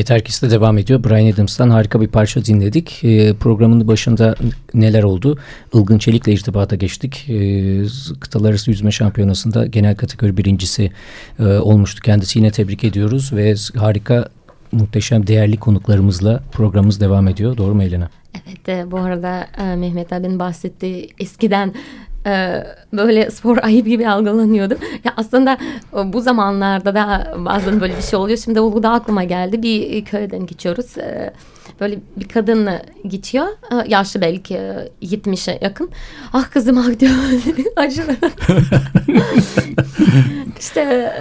[0.00, 1.04] Yeter ki de devam ediyor.
[1.04, 3.04] Brian Adams'tan harika bir parça dinledik.
[3.04, 4.34] E, programın başında
[4.74, 5.38] neler oldu?
[5.74, 7.26] Ilgın Çelik'le irtibata geçtik.
[7.28, 7.36] E,
[8.20, 10.90] kıtalar arası yüzme şampiyonasında genel kategori birincisi
[11.38, 12.02] e, olmuştu.
[12.02, 14.28] Kendisi yine tebrik ediyoruz ve harika
[14.72, 17.56] muhteşem değerli konuklarımızla programımız devam ediyor.
[17.56, 18.10] Doğru mu Elena?
[18.34, 21.74] Evet e, bu arada e, Mehmet abinin bahsettiği eskiden
[22.26, 24.74] e, böyle spor ayıp gibi algılanıyordu.
[25.04, 25.58] Ya aslında
[25.96, 28.38] e, bu zamanlarda da bazen böyle bir şey oluyor.
[28.38, 29.62] Şimdi Uludağ aklıma geldi.
[29.62, 30.98] Bir köyden geçiyoruz.
[30.98, 31.32] E,
[31.80, 32.68] böyle bir kadın
[33.06, 33.46] geçiyor.
[33.86, 34.54] Yaşlı belki
[35.02, 35.90] 70'e yakın.
[36.32, 37.12] Ah kızım ah diyor.
[37.76, 38.16] Acılı.
[40.60, 41.12] işte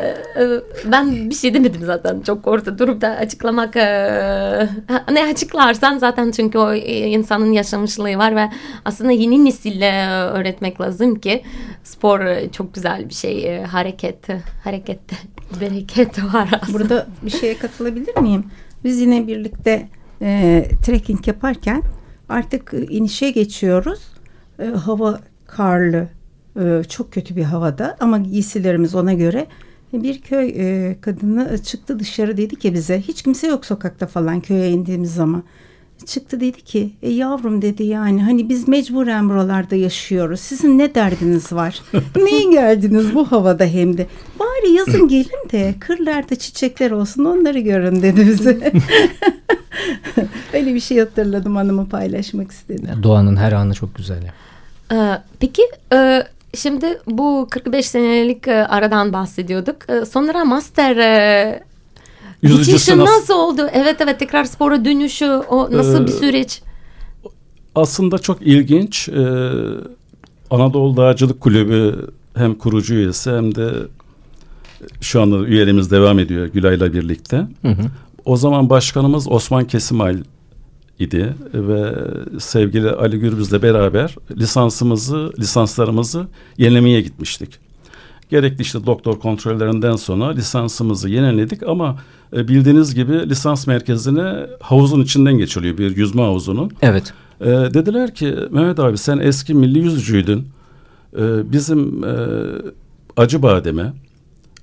[0.86, 2.22] ben bir şey demedim zaten.
[2.22, 3.76] Çok orada durup da açıklamak
[5.12, 8.50] ne açıklarsan zaten çünkü o insanın yaşamışlığı var ve
[8.86, 11.44] aslında yeni nesille öğretmek lazım ki
[11.84, 13.62] spor çok güzel bir şey.
[13.62, 14.28] Hareket,
[14.64, 15.16] harekette
[15.62, 16.80] bereket var aslında.
[16.80, 18.46] Burada bir şeye katılabilir miyim?
[18.84, 19.88] Biz yine birlikte
[20.22, 21.84] e, trekking yaparken
[22.30, 24.00] artık inişe geçiyoruz.
[24.60, 26.08] E, hava karlı,
[26.60, 29.48] e, çok kötü bir havada ama giysilerimiz ona göre.
[29.94, 34.70] Bir köy e, kadını çıktı dışarı dedi ki bize hiç kimse yok sokakta falan köye
[34.70, 35.44] indiğimiz zaman.
[36.06, 40.40] Çıktı dedi ki e yavrum dedi yani hani biz mecburen buralarda yaşıyoruz.
[40.40, 41.82] Sizin ne derdiniz var?
[42.16, 44.08] Niye geldiniz bu havada hem de?
[44.40, 48.58] Bari yazın gelin de kırlarda çiçekler olsun onları görün dedi bize.
[50.54, 52.88] Öyle bir şey hatırladım hanımı paylaşmak istedim.
[53.04, 54.32] Doğanın her anı çok güzel.
[54.92, 55.62] Ee, peki
[55.94, 56.24] e,
[56.56, 59.90] şimdi bu 45 senelik e, aradan bahsediyorduk.
[59.90, 60.96] E, sonra master
[62.42, 63.14] Yüzücüsü nasıl...
[63.14, 63.70] nasıl oldu?
[63.74, 66.62] Evet evet tekrar spora dönüşü o nasıl ee, bir süreç?
[67.76, 69.10] Aslında çok ilginç.
[69.10, 69.40] Ee,
[70.50, 73.74] Anadolu Dağcılık Kulübü hem kurucu üyesi hem de
[75.02, 77.38] şu anda üyelerimiz devam ediyor Gülay'la birlikte.
[77.62, 77.82] Hı hı.
[78.26, 80.18] O zaman başkanımız Osman Kesimal
[81.00, 81.96] idi ve
[82.40, 87.69] sevgili Ali Gürbüz'le beraber lisansımızı, lisanslarımızı yenilemeye gitmiştik.
[88.30, 91.98] Gerekli işte doktor kontrollerinden sonra lisansımızı yeniledik ama
[92.34, 96.72] e, bildiğiniz gibi lisans merkezine havuzun içinden geçiliyor bir yüzme havuzunun.
[96.82, 97.14] Evet.
[97.42, 100.48] E, dediler ki Mehmet abi sen eski milli yüzücüydün.
[101.18, 102.16] E, bizim e,
[103.18, 103.94] Acıbadem'e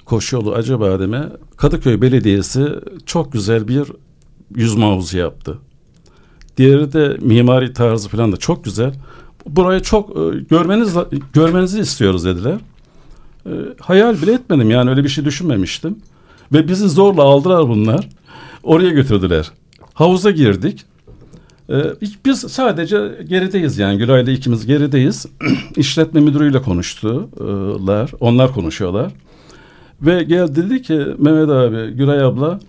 [0.05, 2.69] Koşyolu Acıbadem'e Kadıköy Belediyesi
[3.07, 3.85] çok güzel bir
[4.55, 5.59] yüzme havuzu yaptı.
[6.57, 8.95] Diğeri de mimari tarzı falan da çok güzel.
[9.47, 10.95] Burayı çok e, görmeniz
[11.33, 12.57] görmenizi istiyoruz dediler.
[13.47, 15.99] E, hayal bile etmedim yani öyle bir şey düşünmemiştim.
[16.53, 18.09] Ve bizi zorla aldılar bunlar.
[18.63, 19.51] Oraya götürdüler.
[19.95, 20.85] Havuza girdik.
[21.71, 21.83] Ee,
[22.25, 25.27] biz sadece gerideyiz yani Gülay'la ikimiz gerideyiz.
[25.77, 28.11] İşletme müdürüyle konuştular.
[28.21, 29.13] Onlar konuşuyorlar.
[30.03, 32.61] Ve gel dedi ki Mehmet abi, Gülay abla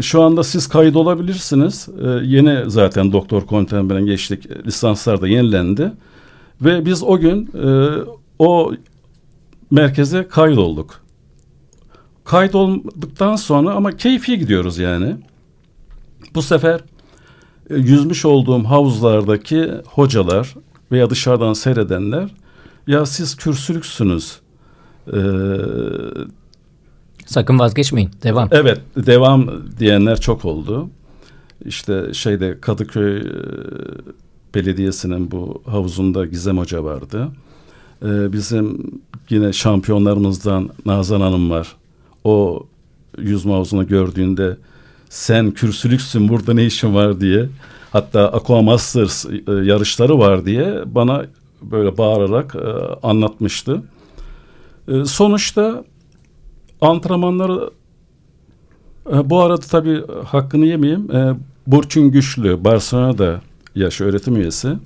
[0.00, 1.88] şu anda siz kayıt olabilirsiniz.
[2.02, 4.66] Ee, yeni zaten doktor kontenberen geçtik.
[4.66, 5.92] Lisanslar da yenilendi.
[6.60, 7.90] Ve biz o gün e,
[8.38, 8.72] o
[9.70, 11.06] merkeze kayıt olduk
[12.26, 15.16] kaydolduktan sonra ama keyfi gidiyoruz yani.
[16.34, 16.80] Bu sefer
[17.70, 20.54] e, yüzmüş olduğum havuzlardaki hocalar
[20.92, 22.30] veya dışarıdan seyredenler
[22.86, 24.36] ya siz kürsülüksünüz.
[25.12, 25.18] Ee,
[27.26, 28.10] Sakın vazgeçmeyin.
[28.22, 28.48] Devam.
[28.52, 30.88] Evet, devam diyenler çok oldu.
[31.64, 33.22] İşte şeyde Kadıköy
[34.54, 37.28] Belediyesi'nin bu havuzunda Gizem Hoca vardı.
[38.02, 38.92] Ee, bizim
[39.30, 41.76] yine şampiyonlarımızdan Nazan Hanım var
[42.26, 42.66] o
[43.18, 44.56] yüzme havuzunu gördüğünde
[45.08, 47.48] sen kürsülüksün burada ne işin var diye
[47.92, 51.26] hatta Aqua Masters e, yarışları var diye bana
[51.62, 52.68] böyle bağırarak e,
[53.06, 53.82] anlatmıştı.
[54.88, 55.84] E, sonuçta
[56.80, 57.70] antrenmanları
[59.24, 61.08] bu arada tabii hakkını yemeyeyim.
[61.66, 63.40] Burçin Güçlü Barcelona'da
[63.74, 64.76] yaş öğretim üyesi.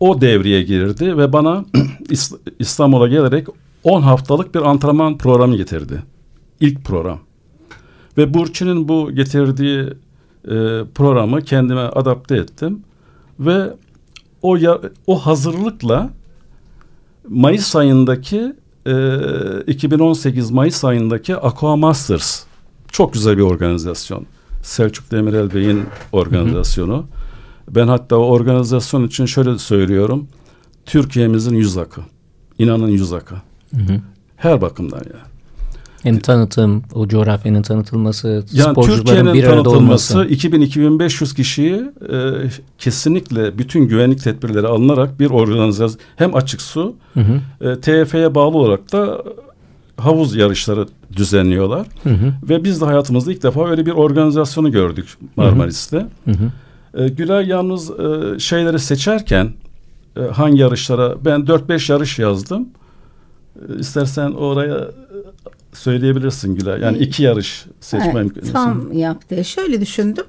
[0.00, 1.64] O devreye girdi ve bana
[2.58, 3.46] İstanbul'a gelerek
[3.84, 6.02] 10 haftalık bir antrenman programı getirdi.
[6.60, 7.18] İlk program.
[8.18, 9.80] Ve Burçin'in bu getirdiği
[10.44, 10.54] e,
[10.94, 12.82] programı kendime adapte ettim.
[13.40, 13.72] Ve
[14.42, 16.10] o ya, o hazırlıkla
[17.28, 18.52] Mayıs ayındaki
[18.86, 18.94] e,
[19.66, 22.44] 2018 Mayıs ayındaki Aqua Masters
[22.92, 24.26] çok güzel bir organizasyon.
[24.62, 26.94] Selçuk Demirel Bey'in organizasyonu.
[26.94, 27.04] Hı hı.
[27.70, 30.28] Ben hatta organizasyon için şöyle söylüyorum.
[30.86, 32.00] Türkiye'mizin yüz akı.
[32.58, 33.34] İnanın yüz akı.
[33.74, 34.00] Hı hı.
[34.36, 35.26] Her bakımdan ya.
[36.02, 40.18] Hem tanıtım, o coğrafyanın tanıtılması, yani sporcuların bir arada olması.
[40.18, 41.74] 2000-2500 kişiyi
[42.12, 42.32] e,
[42.78, 47.40] kesinlikle bütün güvenlik tedbirleri alınarak bir organizasyon hem açık su hı hı.
[47.70, 49.22] E, TF'ye bağlı olarak da
[49.96, 51.86] havuz yarışları düzenliyorlar.
[52.02, 52.34] Hı hı.
[52.48, 56.06] Ve biz de hayatımızda ilk defa öyle bir organizasyonu gördük Marmaris'te.
[56.24, 56.52] Hı hı.
[56.94, 59.52] E, Gülay yalnız e, şeyleri seçerken
[60.16, 62.68] e, hangi yarışlara ben 4-5 yarış yazdım.
[63.56, 64.90] E, istersen oraya e,
[65.72, 66.80] söyleyebilirsin Gülay.
[66.80, 68.52] Yani iki yarış seçme evet, imkanı.
[68.52, 69.44] Tam yaptı.
[69.44, 70.24] Şöyle düşündüm.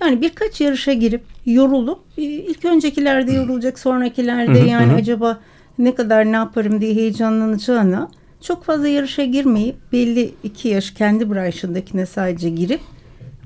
[0.00, 5.38] Yani birkaç yarışa girip yorulup ilk öncekilerde yorulacak sonrakilerde yani acaba
[5.78, 8.10] ne kadar ne yaparım diye heyecanlanacağına
[8.40, 12.80] çok fazla yarışa girmeyip belli iki yaş kendi branşındakine sadece girip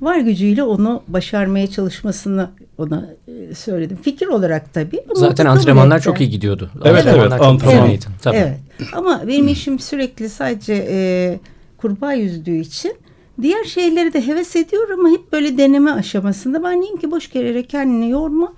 [0.03, 3.99] var gücüyle onu başarmaya çalışmasını ona e, söyledim.
[4.03, 5.01] Fikir olarak tabii.
[5.15, 6.71] Zaten antrenmanlar çok iyi gidiyordu.
[6.85, 7.89] Evet evet antrenman.
[7.89, 8.37] Evet, tabii.
[8.37, 8.59] evet.
[8.93, 11.39] Ama benim işim sürekli sadece e,
[11.77, 12.95] kurbağa yüzdüğü için
[13.43, 16.65] diğer şeyleri de heves ediyorum ama hep böyle deneme aşamasında.
[16.65, 18.53] Ben diyeyim ki boş kerere kendini yorma.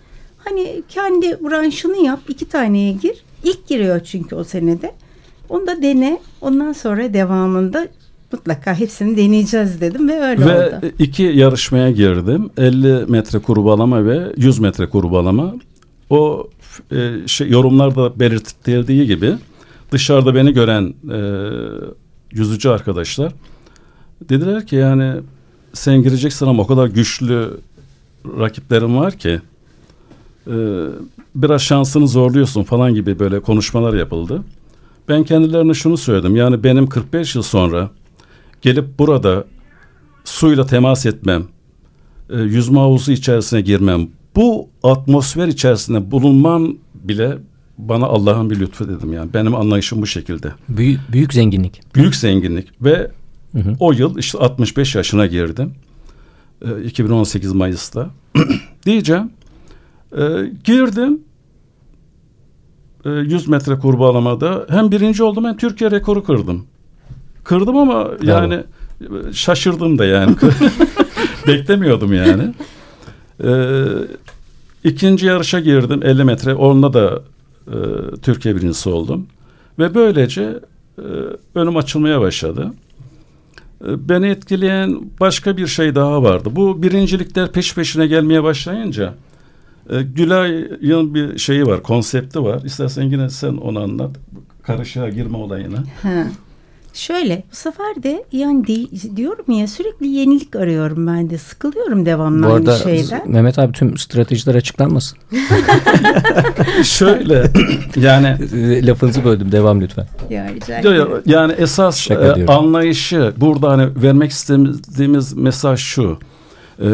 [0.44, 2.20] Hani kendi branşını yap.
[2.28, 3.24] iki taneye gir.
[3.44, 4.94] İlk giriyor çünkü o senede.
[5.48, 6.20] Onu da dene.
[6.40, 7.88] Ondan sonra devamında
[8.32, 10.78] mutlaka hepsini deneyeceğiz dedim ve öyle ve oldu.
[10.82, 12.50] Ve iki yarışmaya girdim.
[12.56, 15.54] 50 metre kurbalama ve 100 metre kurbalama.
[16.10, 16.48] O
[16.92, 19.34] e, şey, yorumlarda belirtildiği gibi
[19.92, 21.20] dışarıda beni gören e,
[22.32, 23.32] yüzücü arkadaşlar
[24.28, 25.20] dediler ki yani
[25.72, 27.50] sen gireceksin ama o kadar güçlü
[28.38, 29.40] rakiplerin var ki
[30.46, 30.56] e,
[31.34, 34.42] biraz şansını zorluyorsun falan gibi böyle konuşmalar yapıldı.
[35.08, 36.36] Ben kendilerine şunu söyledim.
[36.36, 37.90] Yani benim 45 yıl sonra
[38.62, 39.44] gelip burada
[40.24, 41.44] suyla temas etmem,
[42.30, 47.38] e, yüzme havuzu içerisine girmem, bu atmosfer içerisinde bulunmam bile
[47.78, 49.34] bana Allah'ın bir lütfu dedim yani.
[49.34, 50.52] Benim anlayışım bu şekilde.
[50.68, 51.80] Büyük, büyük zenginlik.
[51.94, 53.10] Büyük zenginlik ve
[53.52, 53.76] hı hı.
[53.80, 55.72] o yıl işte 65 yaşına girdim.
[56.62, 58.10] E, 2018 Mayıs'ta.
[58.86, 59.30] Diyeceğim.
[60.12, 60.22] E,
[60.64, 61.20] girdim
[63.04, 66.66] 100 e, metre kurbağalamada hem birinci oldum hem Türkiye rekoru kırdım.
[67.48, 68.54] Kırdım ama yani
[69.00, 70.36] e, şaşırdım da yani.
[71.46, 72.54] Beklemiyordum yani.
[73.44, 73.84] Ee,
[74.84, 76.54] ikinci yarışa girdim 50 metre.
[76.54, 77.22] Onda da
[77.66, 77.76] e,
[78.22, 79.26] Türkiye birincisi oldum.
[79.78, 80.60] Ve böylece
[80.98, 81.02] e,
[81.54, 82.72] önüm açılmaya başladı.
[83.84, 86.48] E, beni etkileyen başka bir şey daha vardı.
[86.52, 89.14] Bu birincilikler peş peşine gelmeye başlayınca
[89.90, 92.62] e, Gülay'ın bir şeyi var, konsepti var.
[92.64, 94.16] İstersen yine sen onu anlat.
[94.62, 95.78] Karışığa girme olayını.
[96.02, 96.26] Ha.
[96.98, 102.46] Şöyle bu sefer de yani de, diyorum ya sürekli yenilik arıyorum ben de sıkılıyorum devamlı
[102.46, 103.30] Bu arada, aynı şeyden.
[103.30, 105.18] Mehmet abi tüm stratejiler açıklanmasın.
[106.84, 107.50] Şöyle
[107.96, 108.36] yani
[108.86, 110.06] lafınızı böldüm devam lütfen.
[110.30, 110.50] Ya,
[111.26, 116.18] yani esas e, anlayışı burada hani vermek istediğimiz mesaj şu
[116.82, 116.88] e,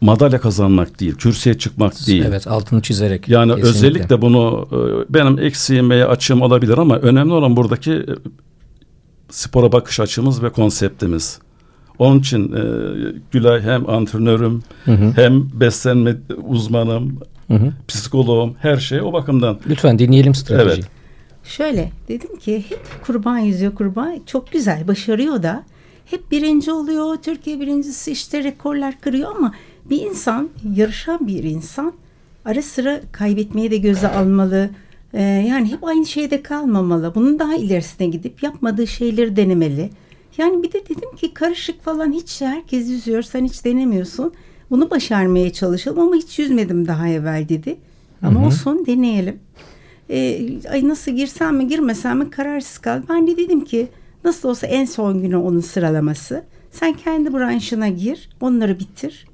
[0.00, 2.24] madalya kazanmak değil, kürsüye çıkmak değil.
[2.28, 3.28] Evet, altını çizerek.
[3.28, 3.70] Yani kesinlikle.
[3.70, 8.04] özellikle bunu e, benim eksiğim veya açığım olabilir ama önemli olan buradaki e,
[9.30, 11.38] spora bakış açımız ve konseptimiz.
[11.98, 12.62] Onun için e,
[13.30, 15.12] Gülay hem antrenörüm hı hı.
[15.16, 16.16] hem beslenme
[16.46, 17.72] uzmanım, hı hı.
[17.88, 19.58] psikoloğum her şey o bakımdan.
[19.68, 20.70] Lütfen dinleyelim strateji.
[20.70, 20.88] Evet.
[21.44, 25.64] Şöyle dedim ki hep kurban yüzüyor kurban çok güzel başarıyor da
[26.06, 27.16] hep birinci oluyor.
[27.16, 31.92] Türkiye birincisi işte rekorlar kırıyor ama bir insan yarışan bir insan
[32.44, 34.70] ara sıra kaybetmeyi de göze almalı.
[35.14, 37.14] Ee, yani hep aynı şeyde kalmamalı.
[37.14, 39.90] Bunun daha ilerisine gidip yapmadığı şeyleri denemeli.
[40.38, 44.32] Yani bir de dedim ki karışık falan hiç herkes yüzüyor sen hiç denemiyorsun.
[44.70, 47.76] Bunu başarmaya çalışalım ama hiç yüzmedim daha evvel dedi.
[48.22, 49.38] Ama o son deneyelim.
[50.10, 53.04] Ee, ay nasıl girsem mi girmesem mi kararsız kaldım.
[53.08, 53.88] Ben de dedim ki
[54.24, 56.44] Nasıl olsa en son günü onun sıralaması.
[56.70, 59.26] Sen kendi branşına gir, onları bitir.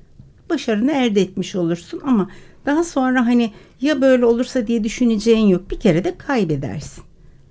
[0.51, 2.31] Başarını elde etmiş olursun ama
[2.67, 5.71] daha sonra hani ya böyle olursa diye düşüneceğin yok.
[5.71, 7.05] Bir kere de kaybedersin.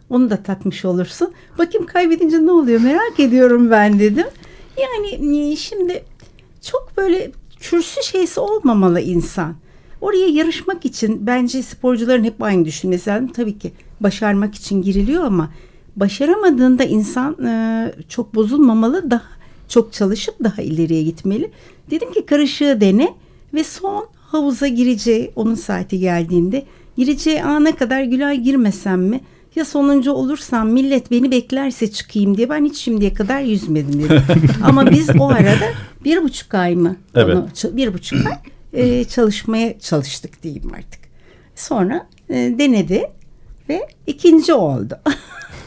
[0.09, 1.33] Onu da tatmış olursun.
[1.57, 4.27] Bakayım kaybedince ne oluyor merak ediyorum ben dedim.
[4.77, 6.03] Yani e, şimdi
[6.61, 9.55] çok böyle kürsü şeysi olmamalı insan.
[10.01, 13.27] Oraya yarışmak için bence sporcuların hep aynı düşünmesi lazım.
[13.27, 15.49] Tabii ki başarmak için giriliyor ama
[15.95, 19.35] başaramadığında insan e, çok bozulmamalı daha
[19.67, 21.51] çok çalışıp daha ileriye gitmeli.
[21.91, 23.13] Dedim ki karışığı dene
[23.53, 26.65] ve son havuza gireceği onun saati geldiğinde
[26.97, 29.21] gireceği ana kadar Gülay girmesem mi
[29.55, 34.21] ya sonuncu olursam millet beni beklerse çıkayım diye ben hiç şimdiye kadar yüzmedim dedim.
[34.63, 35.65] Ama biz o arada
[36.03, 36.95] bir buçuk ay mı?
[37.15, 37.35] Evet.
[37.35, 38.37] Onu, bir buçuk ay
[38.73, 40.99] e, çalışmaya çalıştık diyeyim artık.
[41.55, 43.03] Sonra e, denedi
[43.69, 44.99] ve ikinci oldu.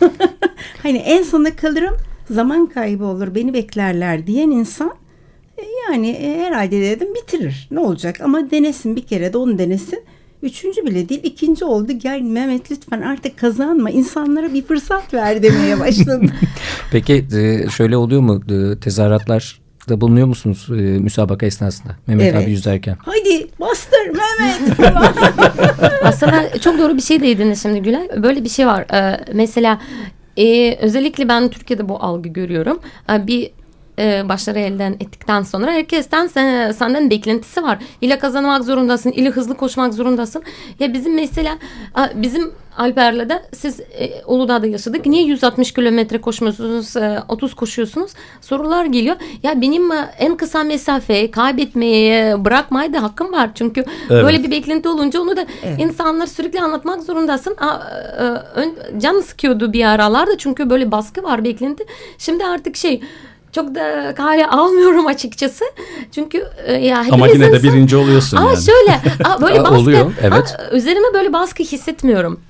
[0.82, 1.96] hani en sona kalırım
[2.30, 4.92] zaman kaybı olur beni beklerler diyen insan
[5.92, 10.04] yani e, herhalde dedim bitirir ne olacak ama denesin bir kere de onu denesin.
[10.42, 15.80] Üçüncü bile değil ikinci oldu gel Mehmet lütfen artık kazanma insanlara bir fırsat ver demeye
[15.80, 16.30] başladım.
[16.92, 18.42] Peki e, şöyle oluyor mu
[18.80, 22.44] tezahüratlar da bulunuyor musunuz e, müsabaka esnasında Mehmet evet.
[22.44, 22.96] abi yüzerken?
[22.98, 24.80] Haydi bastır Mehmet
[26.04, 28.08] Aslında çok doğru bir şey değdiniz şimdi Gülay.
[28.22, 28.86] Böyle bir şey var.
[28.94, 29.80] Ee, mesela
[30.36, 32.80] e, özellikle ben Türkiye'de bu algı görüyorum.
[33.10, 33.50] Ee, bir
[33.98, 37.78] e, başarı elden ettikten sonra herkesten sen, senden beklentisi var.
[38.00, 40.42] İle kazanmak zorundasın, ile hızlı koşmak zorundasın.
[40.78, 41.58] Ya bizim mesela
[42.14, 45.06] bizim Alper'le de siz e, Uludağ'da yaşadık.
[45.06, 48.10] Niye 160 kilometre koşmuyorsunuz, e, 30 koşuyorsunuz?
[48.40, 49.16] Sorular geliyor.
[49.42, 53.50] Ya benim e, en kısa mesafe kaybetmeye bırakmaya da hakkım var.
[53.54, 54.24] Çünkü evet.
[54.24, 55.80] böyle bir beklenti olunca onu da evet.
[55.80, 57.56] insanlar sürekli anlatmak zorundasın.
[57.56, 57.74] A,
[58.18, 58.22] e,
[58.54, 61.84] ön, can sıkıyordu bir aralarda çünkü böyle baskı var beklenti.
[62.18, 63.00] Şimdi artık şey
[63.52, 65.64] çok da kale almıyorum açıkçası.
[66.14, 68.64] Çünkü e, ya Ama yine de birinci oluyorsun Aa, yani.
[68.64, 69.74] şöyle aa, böyle baskı.
[69.74, 70.56] Oluyor evet.
[70.58, 72.40] Aa, üzerime böyle baskı hissetmiyorum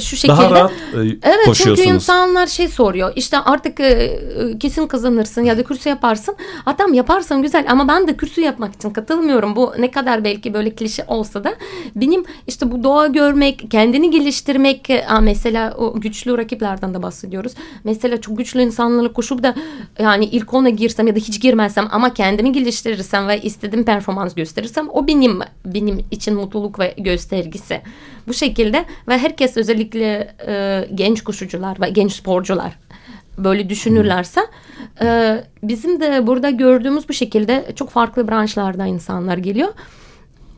[0.00, 0.28] şu şekilde.
[0.28, 4.20] Daha rahat e, Evet çünkü insanlar şey soruyor işte artık e,
[4.60, 6.36] kesin kazanırsın ya da kürsü yaparsın.
[6.64, 9.56] Hatam yaparsan güzel ama ben de kürsü yapmak için katılmıyorum.
[9.56, 11.54] Bu ne kadar belki böyle klişe olsa da
[11.96, 14.90] benim işte bu doğa görmek, kendini geliştirmek
[15.20, 17.52] mesela o güçlü rakiplerden de bahsediyoruz.
[17.84, 19.54] Mesela çok güçlü insanlarla koşup da
[19.98, 24.88] yani ilk ona girsem ya da hiç girmezsem ama kendimi geliştirirsem ve istediğim performans gösterirsem
[24.92, 27.80] o benim benim için mutluluk ve göstergisi.
[28.28, 32.78] Bu şekilde ve herkes özellikle e, genç koşucular ve genç sporcular
[33.38, 34.40] böyle düşünürlerse
[35.02, 39.68] e, bizim de burada gördüğümüz bu şekilde çok farklı branşlarda insanlar geliyor.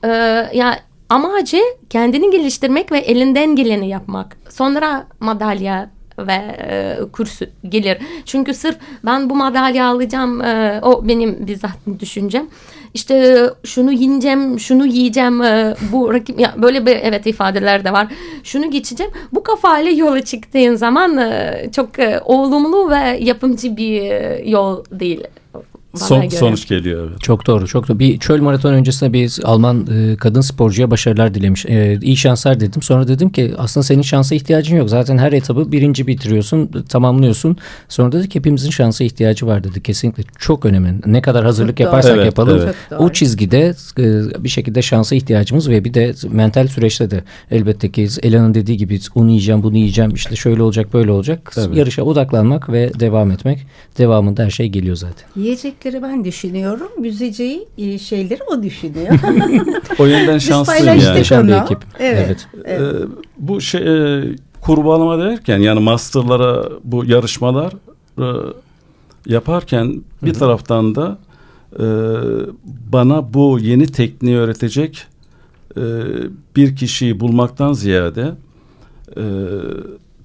[0.05, 0.09] E,
[0.55, 1.61] ya amacı
[1.91, 4.37] kendini geliştirmek ve elinden geleni yapmak.
[4.51, 7.99] Sonra madalya ve e, kursu gelir.
[8.25, 12.47] Çünkü sırf ben bu madalya alacağım e, o benim bizzat düşüncem
[12.95, 18.07] işte şunu yiyeceğim, şunu yiyeceğim, e, bu rakip ya böyle bir evet ifadeler de var.
[18.45, 19.13] Şunu geçeceğim.
[19.33, 25.21] Bu kafayla yola çıktığın zaman e, çok e, olumlu ve yapımcı bir yol değil
[25.95, 26.31] Son, göre.
[26.31, 27.09] sonuç geliyor.
[27.11, 27.21] Evet.
[27.21, 27.99] Çok doğru, çok doğru.
[27.99, 31.67] Bir çöl maraton öncesinde bir Alman e, kadın sporcuya başarılar dilemiş.
[31.67, 32.83] E, iyi şanslar dedim.
[32.83, 34.91] Sonra dedim ki aslında senin şansa ihtiyacın yok.
[34.91, 37.57] Zaten her etabı birinci bitiriyorsun, tamamlıyorsun.
[37.89, 39.83] Sonra dedi ki hepimizin şansa ihtiyacı var dedi.
[39.83, 40.95] Kesinlikle çok önemli.
[41.07, 42.61] Ne kadar hazırlık çok yaparsak evet, yapalım.
[42.65, 42.75] Evet.
[42.99, 48.09] O çizgide e, bir şekilde şansa ihtiyacımız ve bir de mental süreçte de elbette ki
[48.23, 51.53] Ela'nın dediği gibi onu yiyeceğim, bunu yiyeceğim, işte şöyle olacak, böyle olacak.
[51.55, 51.79] Tabii.
[51.79, 53.67] Yarışa odaklanmak ve devam etmek.
[53.99, 55.29] Devamında her şey geliyor zaten.
[55.37, 56.89] Yiyecek yiyecekleri ben düşünüyorum.
[57.05, 59.19] Yüzeceği e, şeyleri o düşünüyor.
[59.99, 61.03] o yönden şanslıyım yani.
[61.03, 61.79] Muhteşem bir ekip.
[61.99, 62.19] Evet.
[62.27, 62.47] evet.
[62.65, 62.81] evet.
[62.81, 63.07] Ee,
[63.39, 64.25] bu şey e,
[64.61, 67.73] kurbağalama derken yani masterlara bu yarışmalar
[68.19, 68.27] e,
[69.27, 70.39] yaparken bir Hı-hı.
[70.39, 71.19] taraftan da
[71.73, 71.87] e,
[72.93, 75.07] bana bu yeni tekniği öğretecek
[75.77, 75.83] e,
[76.57, 78.33] bir kişiyi bulmaktan ziyade
[79.17, 79.23] e,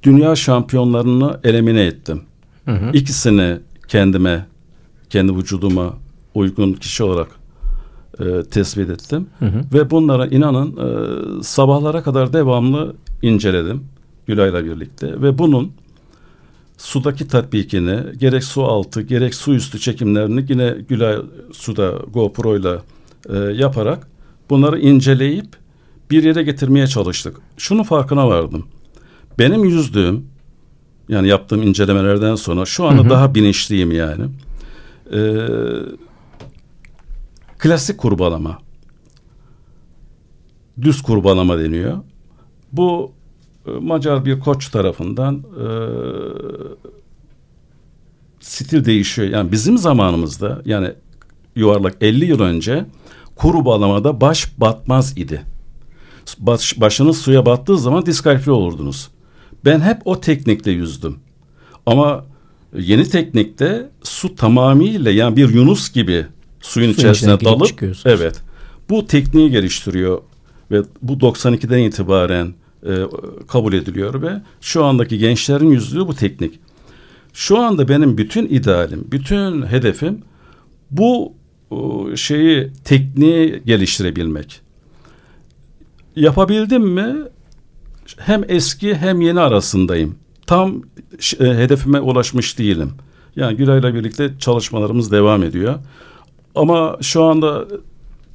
[0.04, 2.22] dünya şampiyonlarını elemine ettim.
[2.66, 2.92] Hı hı.
[2.94, 3.58] İkisini
[3.88, 4.49] kendime
[5.10, 5.94] kendi vücuduma
[6.36, 7.28] uygun kişi olarak
[8.20, 9.28] e, tespit ettim.
[9.40, 9.62] Hı hı.
[9.74, 13.84] Ve bunlara inanın e, sabahlara kadar devamlı inceledim
[14.28, 15.22] Gülay'la birlikte.
[15.22, 15.72] Ve bunun
[16.78, 21.18] sudaki tatbikini gerek su altı gerek su üstü çekimlerini yine Gülay
[21.52, 22.76] suda GoPro ile
[23.30, 24.08] e, yaparak
[24.50, 25.48] bunları inceleyip
[26.12, 27.38] bir yere getirmeye çalıştık.
[27.58, 28.66] Şunun farkına vardım.
[29.40, 30.26] Benim yüzdüğüm
[31.10, 33.10] yani yaptığım incelemelerden sonra şu anda hı hı.
[33.10, 34.24] daha bilinçliyim yani
[35.14, 35.20] e,
[37.58, 38.60] klasik kurbalama.
[40.82, 41.98] Düz kurbalama deniyor.
[42.72, 43.12] Bu
[43.68, 45.66] e, Macar bir koç tarafından e,
[48.40, 49.28] stil değişiyor.
[49.28, 50.94] Yani bizim zamanımızda yani
[51.56, 52.86] yuvarlak 50 yıl önce
[53.36, 55.46] kurbalamada baş batmaz idi.
[56.40, 59.10] Baş, başınız suya battığı zaman diskalifiye olurdunuz.
[59.66, 61.20] Ben hep o teknikle yüzdüm.
[61.86, 62.26] Ama
[62.78, 66.26] Yeni teknikte su tamamıyla yani bir yunus gibi suyun,
[66.62, 68.42] suyun içerisine dalıp evet
[68.90, 70.22] bu tekniği geliştiriyor
[70.72, 72.54] ve bu 92'den itibaren
[72.86, 72.92] e,
[73.48, 76.60] kabul ediliyor ve şu andaki gençlerin yüzdüğü bu teknik.
[77.34, 80.22] Şu anda benim bütün idealim, bütün hedefim
[80.92, 81.34] bu
[81.72, 84.62] e, şeyi tekniği geliştirebilmek.
[86.16, 87.16] Yapabildim mi?
[88.18, 90.16] Hem eski hem yeni arasındayım
[90.50, 90.82] tam
[91.40, 92.92] e, hedefime ulaşmış değilim.
[93.36, 95.76] Yani Gülay'la birlikte çalışmalarımız devam ediyor.
[96.56, 97.68] Ama şu anda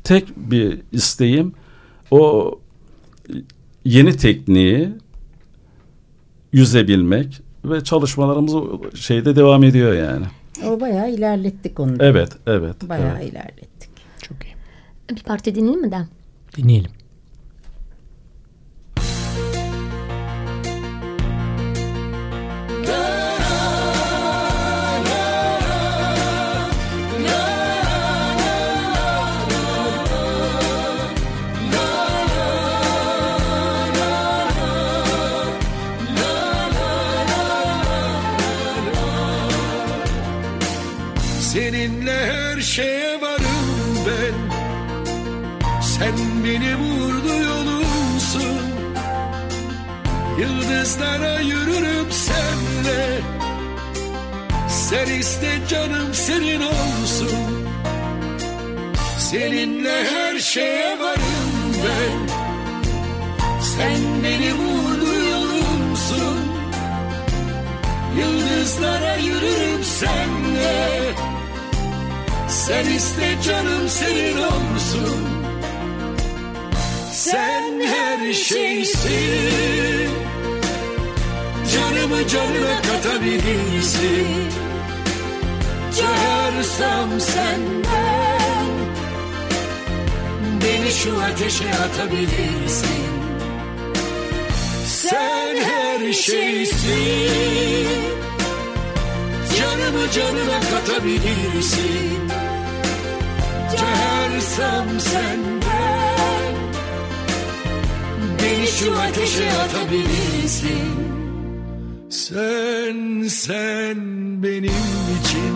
[0.05, 1.53] tek bir isteğim
[2.11, 2.51] o
[3.85, 4.89] yeni tekniği
[6.53, 8.55] yüzebilmek, ve çalışmalarımız
[8.95, 10.27] şeyde devam ediyor yani.
[10.67, 11.97] O bayağı ilerlettik onu.
[12.01, 12.89] Evet, evet.
[12.89, 13.33] Bayağı evet.
[13.33, 13.91] ilerlettik.
[14.23, 14.55] Çok iyi.
[15.11, 15.99] Bir parça dinleyelim mi de?
[16.57, 16.91] Dinleyelim.
[41.75, 44.35] Seninle her şeye varım ben.
[45.83, 46.15] Sen
[46.45, 48.61] benim uğurlu yolumsun.
[50.41, 53.21] Yıldızlara yürürüm senle.
[54.69, 57.67] Sen iste canım senin olsun.
[59.19, 62.35] Seninle her şeye varım ben.
[63.61, 66.39] Sen benim uğurlu yolumsun.
[68.19, 71.34] Yıldızlara yürürüm senle
[72.55, 75.29] sen iste canım senin olsun.
[77.13, 80.11] Sen her şeysin.
[81.75, 84.27] Canımı canına katabilirsin.
[85.99, 88.75] Çağırsam senden
[90.63, 93.05] Beni şu ateşe atabilirsin.
[94.87, 97.89] Sen her şeysin.
[99.59, 102.24] Canımı canına katabilirsin
[103.77, 106.55] Çağırsam senden
[108.43, 111.15] Beni şu ateşe atabilirsin.
[112.11, 113.97] Sen, sen
[114.43, 114.73] benim
[115.21, 115.55] için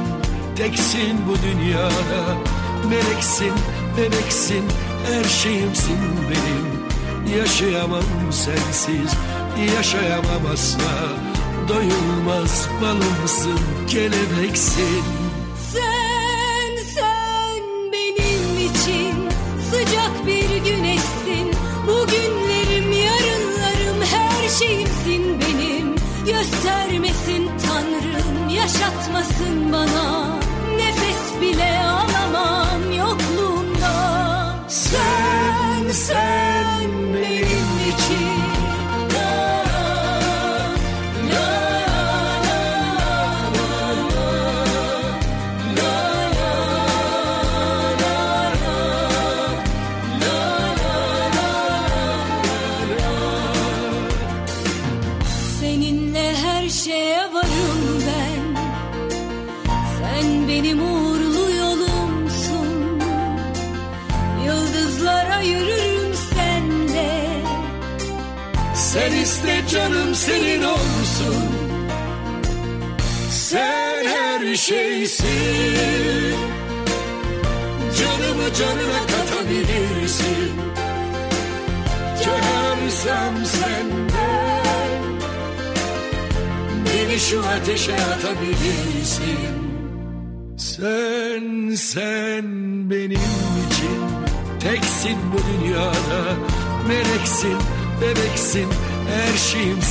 [0.57, 2.37] Teksin bu dünyada.
[2.89, 3.53] Meleksin,
[3.97, 4.65] meleksin
[5.07, 5.99] Her şeyimsin
[6.31, 6.79] benim.
[7.39, 9.13] Yaşayamam sensiz
[9.77, 11.09] Yaşayamam asla.
[11.69, 15.18] Doyulmaz balımsın Kelebeksin
[20.69, 21.53] güneşsin.
[21.87, 25.95] Bugünlerim, yarınlarım, her şeyimsin benim.
[26.27, 30.39] Göstermesin Tanrım, yaşatmasın bana.
[30.77, 33.95] Nefes bile alamam yokluğunda.
[34.69, 37.38] Sen, sen benim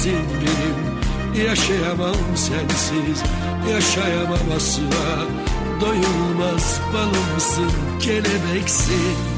[0.07, 3.23] şeyimsin benim Yaşayamam sensiz
[3.71, 5.27] Yaşayamam asla.
[5.81, 9.36] Doyulmaz balımsın Kelebeksin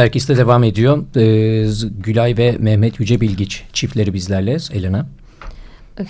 [0.00, 0.98] Yeter ki iste devam ediyor.
[1.16, 1.70] Ee,
[2.02, 4.56] Gülay ve Mehmet Yüce Bilgiç çiftleri bizlerle.
[4.72, 5.06] Elena.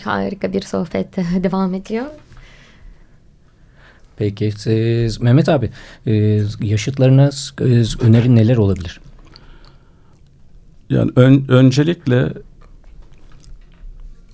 [0.05, 2.07] Harika bir sohbet devam ediyor.
[4.17, 5.71] Peki siz, Mehmet abi
[6.07, 6.13] e,
[6.61, 7.31] yaşıtlarına
[7.61, 7.65] e,
[8.01, 9.01] önerin neler olabilir?
[10.91, 12.33] Yani ön, öncelikle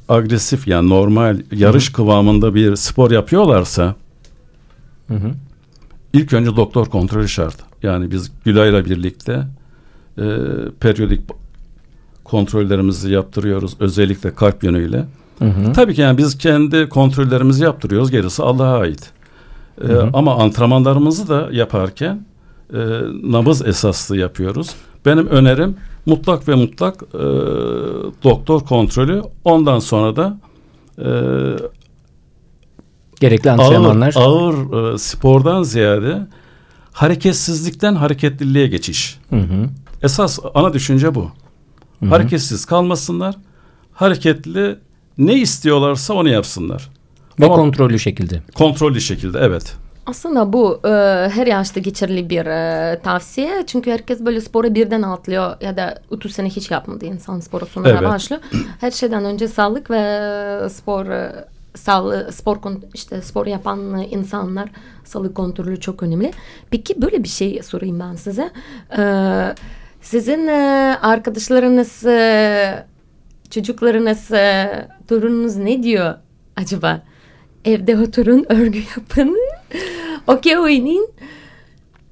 [0.08, 3.94] agresif yani normal yarış kıvamında bir spor yapıyorlarsa
[5.08, 5.30] Hı hı.
[6.12, 7.65] ilk önce doktor kontrolü şart.
[7.82, 9.46] Yani biz Gülay'la birlikte
[10.18, 10.24] e,
[10.80, 11.20] periyodik
[12.24, 15.04] kontrollerimizi yaptırıyoruz özellikle kalp yönüyle.
[15.38, 15.72] Hı hı.
[15.72, 19.10] Tabii ki yani biz kendi kontrollerimizi yaptırıyoruz gerisi Allah'a ait.
[19.82, 20.10] E, Hı hı.
[20.12, 22.26] ama antrenmanlarımızı da yaparken
[22.72, 22.78] e,
[23.22, 24.70] nabız esaslı yapıyoruz.
[25.06, 27.18] Benim önerim mutlak ve mutlak e,
[28.24, 30.38] doktor kontrolü ondan sonra da
[30.98, 31.08] e,
[33.20, 34.14] Gerekli antrenmanlar.
[34.16, 36.26] Ağır, ağır e, spordan ziyade
[36.96, 39.18] hareketsizlikten hareketliliğe geçiş.
[39.30, 39.68] Hı hı.
[40.02, 41.30] Esas ana düşünce bu.
[42.00, 42.10] Hı hı.
[42.10, 43.34] Hareketsiz kalmasınlar.
[43.92, 44.78] Hareketli
[45.18, 46.90] ne istiyorlarsa onu yapsınlar.
[47.40, 48.42] Ve Ama kontrollü şekilde.
[48.54, 49.76] Kontrollü şekilde evet.
[50.06, 50.88] Aslında bu e,
[51.34, 53.64] her yaşta geçerli bir e, tavsiye.
[53.66, 57.88] Çünkü herkes böyle spora birden atlıyor ya da 30 sene hiç yapmadı insan spora sonra
[57.88, 58.02] evet.
[58.02, 58.42] başlıyor.
[58.80, 61.44] Her şeyden önce sağlık ve spor e,
[61.76, 62.56] sağlığı spor
[62.94, 64.68] işte spor yapan insanlar
[65.04, 66.30] sağlık kontrolü çok önemli.
[66.70, 68.50] Peki böyle bir şey sorayım ben size.
[68.98, 69.54] Ee,
[70.02, 72.86] sizin e, arkadaşlarınız, e,
[73.50, 76.14] çocuklarınız, e, torununuz ne diyor
[76.56, 77.02] acaba?
[77.64, 79.36] Evde oturun, örgü yapın,
[80.26, 81.08] okey oynayın.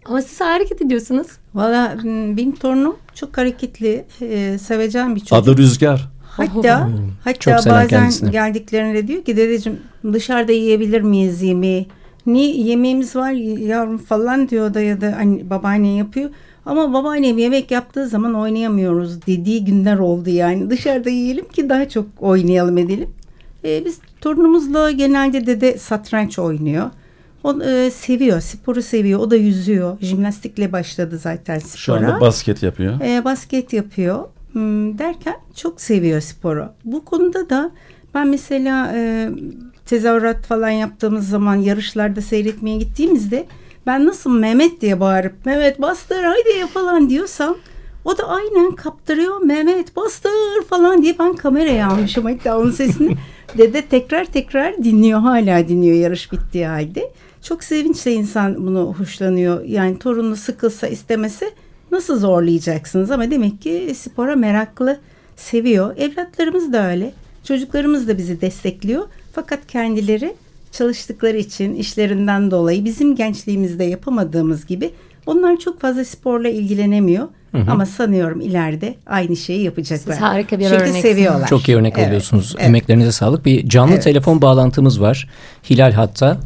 [0.05, 1.27] Ama siz hareket ediyorsunuz.
[1.55, 5.33] Valla benim torunum çok hareketli, e, sevecen bir çocuk.
[5.33, 6.14] Adı Rüzgar.
[6.37, 8.31] Hatta hmm, hatta bazen kendisine.
[8.31, 9.79] geldiklerinde diyor ki dedeciğim
[10.13, 11.87] dışarıda yiyebilir miyiz yemeği?
[12.27, 13.31] Niye yemeğimiz var
[13.61, 16.31] yavrum falan diyor da ya da hani babaanne yapıyor.
[16.67, 20.71] Ama babaannem yemek yaptığı zaman oynayamıyoruz dediği günler oldu yani.
[20.71, 23.09] Dışarıda yiyelim ki daha çok oynayalım edelim.
[23.65, 26.91] Ee, biz torunumuzla genelde dede satranç oynuyor.
[27.45, 29.21] O e, seviyor, sporu seviyor.
[29.21, 29.99] O da yüzüyor.
[30.01, 31.79] Jimnastikle başladı zaten spora.
[31.79, 33.01] Şu anda basket yapıyor.
[33.01, 34.25] E, basket yapıyor.
[34.55, 36.69] Hmm, derken çok seviyor sporu.
[36.85, 37.71] Bu konuda da
[38.15, 39.29] ben mesela e,
[39.87, 43.47] tezahürat falan yaptığımız zaman yarışlarda seyretmeye gittiğimizde
[43.87, 47.57] ben nasıl Mehmet diye bağırıp Mehmet bastır haydi falan diyorsam
[48.05, 53.17] o da aynen kaptırıyor Mehmet bastır falan diye ben kameraya almışım hatta onun sesini.
[53.59, 57.13] Dede tekrar tekrar dinliyor hala dinliyor yarış bittiği halde.
[57.43, 59.65] Çok sevinçle insan bunu hoşlanıyor.
[59.65, 61.51] Yani torunu sıkılsa istemese
[61.95, 63.11] nasıl zorlayacaksınız?
[63.11, 65.01] Ama demek ki spora meraklı,
[65.37, 65.97] seviyor.
[65.97, 67.13] Evlatlarımız da öyle.
[67.45, 69.03] Çocuklarımız da bizi destekliyor.
[69.33, 70.35] Fakat kendileri
[70.73, 74.91] çalıştıkları için işlerinden dolayı bizim gençliğimizde yapamadığımız gibi
[75.27, 77.29] onlar çok fazla sporla ilgilenemiyor.
[77.53, 77.71] Hı hı.
[77.71, 80.13] Ama sanıyorum ileride aynı şeyi yapacaklar.
[80.13, 81.03] Siz harika bir Çünkü örnek.
[81.03, 81.49] seviyorlar.
[81.49, 82.55] Çok iyi örnek evet, oluyorsunuz.
[82.59, 82.69] Evet.
[82.69, 83.45] Emeklerinize sağlık.
[83.45, 84.03] Bir canlı evet.
[84.03, 85.29] telefon bağlantımız var.
[85.71, 86.39] Hilal hatta.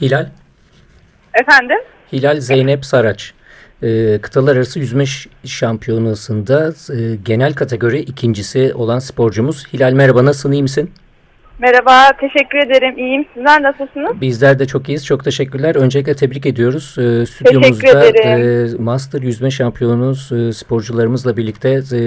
[0.00, 0.28] Hilal.
[1.34, 1.78] Efendim?
[2.12, 3.34] Hilal Zeynep Saraç.
[3.84, 5.04] Ee, kıtalar arası yüzme
[5.44, 9.66] şampiyonasında e, genel kategori ikincisi olan sporcumuz.
[9.72, 10.90] Hilal merhaba nasılsın iyi misin?
[11.58, 12.98] Merhaba, teşekkür ederim.
[12.98, 13.24] İyiyim.
[13.34, 14.20] Sizler nasılsınız?
[14.20, 15.06] Bizler de çok iyiyiz.
[15.06, 15.74] Çok teşekkürler.
[15.74, 16.96] Öncelikle tebrik ediyoruz.
[16.98, 22.00] E, stüdyomuzda e, Master Yüzme Şampiyonumuz e, sporcularımızla birlikte e,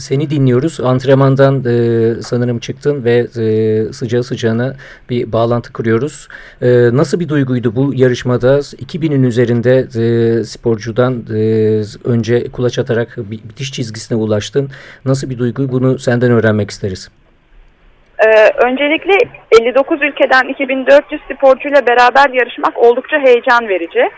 [0.00, 0.80] seni dinliyoruz.
[0.80, 4.76] Antrenmandan e, sanırım çıktın ve e, sıcağı sıcağına
[5.10, 6.28] bir bağlantı kuruyoruz.
[6.62, 8.58] E, nasıl bir duyguydu bu yarışmada?
[8.58, 14.70] 2000'in üzerinde e, sporcudan e, önce kulaç atarak bitiş çizgisine ulaştın.
[15.04, 15.72] Nasıl bir duygu?
[15.72, 17.10] Bunu senden öğrenmek isteriz.
[18.26, 19.12] Ee, öncelikle
[19.60, 24.10] 59 ülkeden 2400 sporcuyla beraber yarışmak oldukça heyecan verici.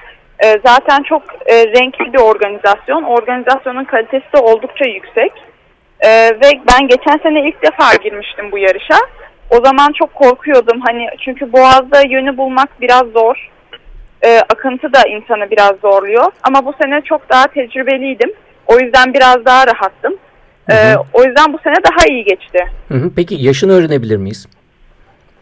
[0.45, 3.03] Ee, zaten çok e, renkli bir organizasyon.
[3.03, 5.33] Organizasyonun kalitesi de oldukça yüksek.
[6.01, 6.09] Ee,
[6.43, 8.97] ve ben geçen sene ilk defa girmiştim bu yarışa.
[9.51, 10.81] O zaman çok korkuyordum.
[10.87, 13.51] Hani çünkü Boğaz'da yönü bulmak biraz zor.
[14.25, 16.33] Ee, akıntı da insanı biraz zorluyor.
[16.43, 18.33] Ama bu sene çok daha tecrübeliydim.
[18.67, 20.17] O yüzden biraz daha rahattım.
[20.71, 22.59] Ee, o yüzden bu sene daha iyi geçti.
[22.89, 23.11] Hı hı.
[23.17, 24.47] Peki yaşını öğrenebilir miyiz?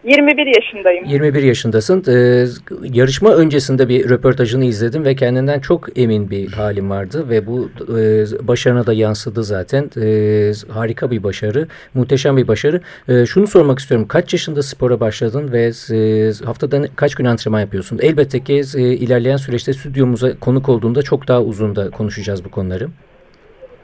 [0.04, 1.04] 21 yaşındayım.
[1.04, 2.04] 21 yaşındasın.
[2.08, 2.46] Ee,
[2.82, 8.48] yarışma öncesinde bir röportajını izledim ve kendinden çok emin bir halin vardı ve bu e,
[8.48, 9.90] başarına da yansıdı zaten.
[10.02, 12.80] E, harika bir başarı, muhteşem bir başarı.
[13.08, 14.08] E, şunu sormak istiyorum.
[14.08, 17.98] Kaç yaşında spora başladın ve e, haftada kaç gün antrenman yapıyorsun?
[18.02, 22.88] Elbette ki e, ilerleyen süreçte stüdyomuza konuk olduğunda çok daha uzun da konuşacağız bu konuları.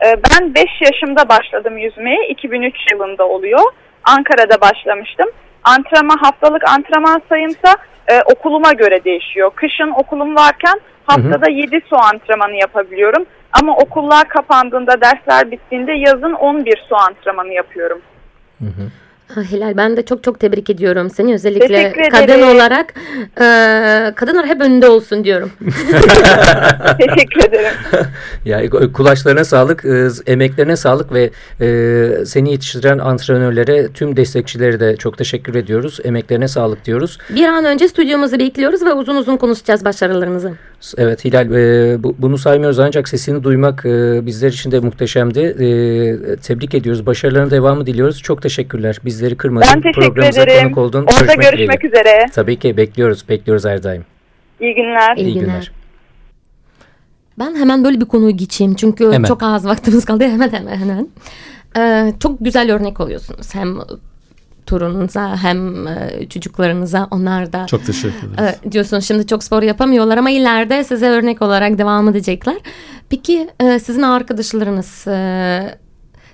[0.05, 2.29] Ee, ben 5 yaşımda başladım yüzmeye.
[2.29, 3.61] 2003 yılında oluyor.
[4.05, 5.27] Ankara'da başlamıştım.
[5.65, 7.75] Antrenman haftalık antrenman sayımsa
[8.09, 9.51] e, okuluma göre değişiyor.
[9.55, 11.55] Kışın okulum varken haftada hı hı.
[11.55, 13.27] 7 su antrenmanı yapabiliyorum.
[13.53, 18.01] Ama okullar kapandığında, dersler bittiğinde yazın 11 su antrenmanı yapıyorum.
[18.59, 18.91] Hı hı.
[19.35, 22.95] Hilal ben de çok çok tebrik ediyorum seni özellikle kadın olarak
[23.41, 23.47] e,
[24.15, 25.51] kadınlar hep önünde olsun diyorum.
[26.99, 27.73] Teşekkür ederim.
[28.45, 35.19] ya kulaçlarına sağlık, e, emeklerine sağlık ve e, seni yetiştiren antrenörlere, tüm destekçileri de çok
[35.19, 36.01] teşekkür ediyoruz.
[36.05, 37.19] Emeklerine sağlık diyoruz.
[37.31, 40.53] Bir an önce stüdyomuzu bekliyoruz ve uzun uzun konuşacağız başarılarınızı.
[40.99, 45.41] Evet Hilal e, bu, bunu saymıyoruz ancak sesini duymak e, bizler için de muhteşemdi.
[45.41, 47.07] E, tebrik ediyoruz.
[47.07, 48.23] Başarılarına devamı diliyoruz.
[48.23, 48.99] Çok teşekkürler.
[49.05, 49.69] Bizleri kırmadın.
[49.75, 50.63] Ben teşekkür Programımıza ederim.
[50.63, 51.03] konuk oldun.
[51.03, 52.27] Orada görüşmek, görüşmek üzere.
[52.35, 53.29] Tabii ki bekliyoruz.
[53.29, 54.05] Bekliyoruz her daim.
[54.61, 55.17] İyi günler.
[55.17, 55.45] İyi, İyi günler.
[55.47, 55.73] günler.
[57.39, 58.75] Ben hemen böyle bir konuyu geçeyim.
[58.75, 59.29] Çünkü hemen.
[59.29, 60.25] çok az vaktimiz kaldı.
[60.29, 61.09] Hemen hemen hemen.
[61.79, 63.55] Ee, çok güzel örnek oluyorsunuz.
[63.55, 63.77] Hem
[64.67, 68.55] torununuza hem e, çocuklarınıza onlar da çok teşekkür ederiz.
[68.67, 72.57] E, diyorsun şimdi çok spor yapamıyorlar ama ileride size örnek olarak devam edecekler.
[73.09, 75.79] Peki e, sizin arkadaşlarınız e,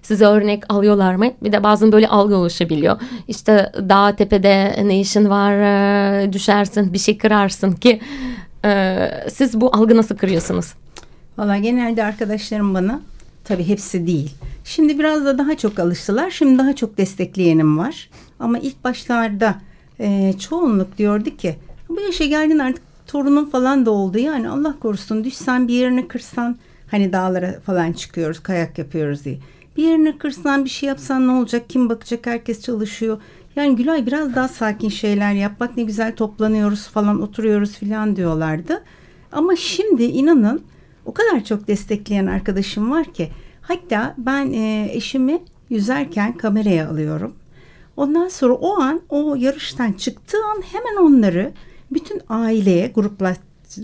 [0.03, 1.31] size örnek alıyorlar mı?
[1.43, 3.01] Bir de bazen böyle algı oluşabiliyor.
[3.29, 8.01] İşte dağ tepede ne işin var e, düşersin bir şey kırarsın ki
[8.65, 8.99] e,
[9.33, 10.75] siz bu algı nasıl kırıyorsunuz?
[11.39, 13.01] Valla genelde arkadaşlarım bana
[13.45, 14.31] tabii hepsi değil.
[14.65, 16.31] Şimdi biraz da daha çok alıştılar.
[16.31, 18.11] Şimdi daha çok destekleyenim var.
[18.43, 19.55] Ama ilk başlarda
[20.01, 21.57] e, çoğunluk diyordu ki
[21.89, 24.19] bu yaşa geldin artık torunun falan da oldu.
[24.19, 26.57] Yani Allah korusun düşsen bir yerini kırsan
[26.91, 29.39] hani dağlara falan çıkıyoruz kayak yapıyoruz diye.
[29.77, 31.63] Bir yerini kırsan bir şey yapsan ne olacak?
[31.69, 32.27] Kim bakacak?
[32.27, 33.19] Herkes çalışıyor.
[33.57, 35.53] Yani Gülay biraz daha sakin şeyler yap.
[35.61, 38.83] Bak ne güzel toplanıyoruz falan oturuyoruz falan diyorlardı.
[39.33, 40.63] Ama şimdi inanın
[41.07, 43.29] o kadar çok destekleyen arkadaşım var ki.
[43.63, 47.35] Hatta ben e, eşimi yüzerken kameraya alıyorum.
[47.97, 51.53] Ondan sonra o an o yarıştan çıktığı an hemen onları
[51.91, 53.37] bütün aileye grupla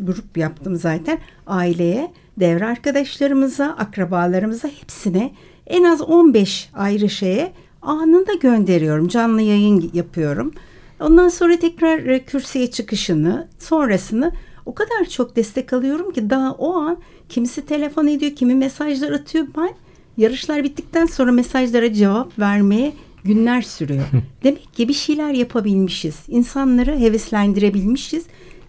[0.02, 5.32] grup yaptım zaten aileye devre arkadaşlarımıza akrabalarımıza hepsine
[5.66, 7.52] en az 15 ayrı şeye
[7.82, 9.08] anında gönderiyorum.
[9.08, 10.52] Canlı yayın yapıyorum.
[11.00, 14.32] Ondan sonra tekrar e, kürsüye çıkışını, sonrasını
[14.66, 16.98] o kadar çok destek alıyorum ki daha o an
[17.28, 19.46] kimisi telefon ediyor, kimi mesajlar atıyor.
[19.56, 19.74] Ben
[20.16, 22.92] yarışlar bittikten sonra mesajlara cevap vermeye
[23.24, 24.04] günler sürüyor.
[24.44, 26.16] Demek ki bir şeyler yapabilmişiz.
[26.28, 28.24] İnsanları heveslendirebilmişiz.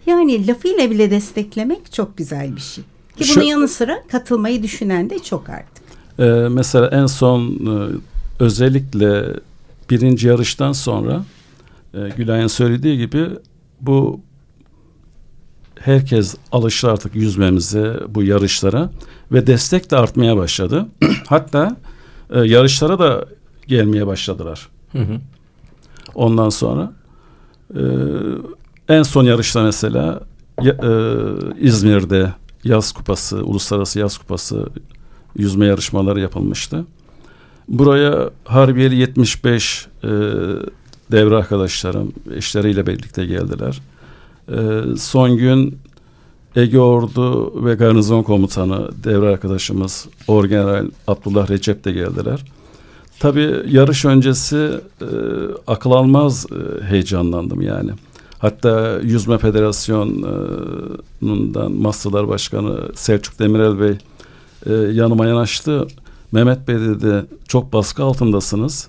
[0.05, 2.83] Yani lafıyla bile desteklemek çok güzel bir şey.
[2.83, 5.83] Ki bunun Şu, yanı sıra katılmayı düşünen de çok artık.
[6.19, 7.89] E, mesela en son e,
[8.39, 9.25] özellikle
[9.89, 11.25] birinci yarıştan sonra
[11.93, 13.27] e, Gülay'ın söylediği gibi
[13.81, 14.19] bu
[15.79, 18.89] herkes alıştı artık yüzmemize bu yarışlara
[19.31, 20.87] ve destek de artmaya başladı.
[21.27, 21.77] Hatta
[22.29, 23.25] e, yarışlara da
[23.69, 24.67] gelmeye başladılar.
[24.91, 25.19] Hı hı.
[26.15, 26.91] Ondan sonra
[27.75, 27.81] e,
[28.89, 30.21] en son yarışta mesela
[30.63, 30.71] e,
[31.59, 34.69] İzmir'de yaz kupası, uluslararası yaz kupası
[35.37, 36.85] yüzme yarışmaları yapılmıştı.
[37.67, 40.07] Buraya Harbiyeli 75 e,
[41.11, 43.81] devre arkadaşlarım eşleriyle birlikte geldiler.
[44.51, 45.77] E, son gün
[46.55, 52.45] Ege Ordu ve Garnizon Komutanı devre arkadaşımız Orgeneral Abdullah Recep de geldiler.
[53.19, 55.05] Tabii yarış öncesi e,
[55.67, 57.91] akıl almaz e, heyecanlandım yani.
[58.39, 63.97] Hatta Yüzme Federasyonu'ndan Masterlar Başkanı Selçuk Demirel Bey
[64.65, 65.87] e, yanıma yanaştı.
[66.31, 68.87] Mehmet Bey dedi çok baskı altındasınız.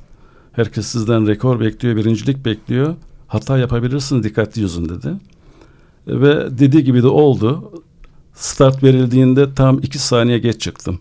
[0.53, 2.95] Herkes sizden rekor bekliyor, birincilik bekliyor.
[3.26, 5.09] Hata yapabilirsiniz dikkatli yüzün dedi.
[5.09, 5.14] E,
[6.20, 7.72] ve dediği gibi de oldu.
[8.35, 11.01] Start verildiğinde tam iki saniye geç çıktım.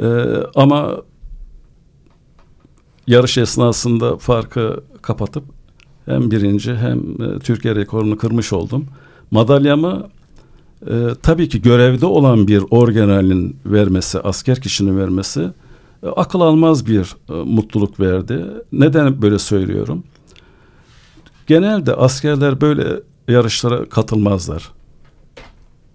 [0.00, 0.06] Ee,
[0.54, 0.96] ama
[3.10, 5.44] yarış esnasında farkı kapatıp
[6.06, 8.86] hem birinci hem e, Türkiye rekorunu kırmış oldum.
[9.30, 10.08] Madalyamı
[10.86, 15.50] e, tabii ki görevde olan bir orgeneralin vermesi, asker kişinin vermesi
[16.02, 18.44] e, akıl almaz bir e, mutluluk verdi.
[18.72, 20.04] Neden böyle söylüyorum?
[21.46, 24.72] Genelde askerler böyle yarışlara katılmazlar.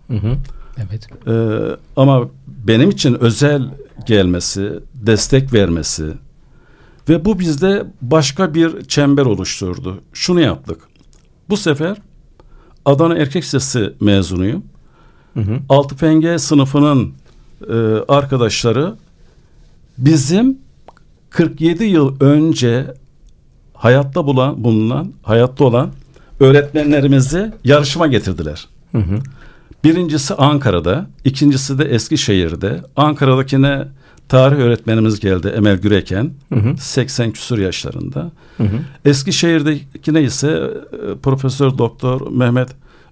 [0.08, 0.38] Hı hı.
[0.78, 1.08] Evet.
[1.28, 3.70] Ee, ama benim için özel
[4.06, 6.14] gelmesi, destek vermesi
[7.10, 10.02] ve bu bizde başka bir çember oluşturdu.
[10.14, 10.82] Şunu yaptık.
[11.50, 11.98] Bu sefer
[12.86, 14.64] Adana Erkek Lisesi mezunuyum.
[15.34, 15.60] Hı hı.
[15.70, 17.14] Altı Penge sınıfının
[17.70, 17.74] e,
[18.08, 18.96] arkadaşları
[19.98, 20.58] bizim
[21.30, 22.94] 47 yıl önce
[23.74, 25.92] hayatta bulan, bulunan, hayatta olan
[26.40, 28.68] öğretmenlerimizi yarışıma getirdiler.
[28.92, 29.20] Hı hı.
[29.84, 32.82] Birincisi Ankara'da, ikincisi de Eskişehir'de.
[32.96, 33.88] Ankara'dakine
[34.30, 36.34] tarih öğretmenimiz geldi Emel Güreken.
[36.54, 36.78] Hı hı.
[36.78, 38.32] 80 küsur yaşlarında.
[38.58, 38.78] Hı hı.
[39.06, 42.70] Eskişehir'dekine ise e, Profesör Doktor Mehmet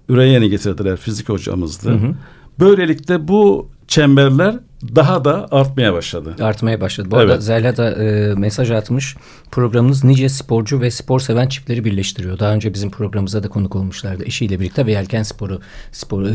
[0.08, 1.90] Üreyeni getirdiler fizik hocamızdı.
[1.90, 2.14] Hı hı.
[2.60, 4.56] Böylelikle bu çemberler
[4.94, 6.36] daha da artmaya başladı.
[6.40, 7.10] Artmaya başladı.
[7.10, 7.30] Bu evet.
[7.30, 9.16] arada Zerla da e, mesaj atmış.
[9.50, 12.38] Programınız nice sporcu ve spor seven çiftleri birleştiriyor.
[12.38, 14.24] Daha önce bizim programımıza da konuk olmuşlardı.
[14.24, 15.60] Eşiyle birlikte ve yelken sporu
[15.92, 16.34] spor e,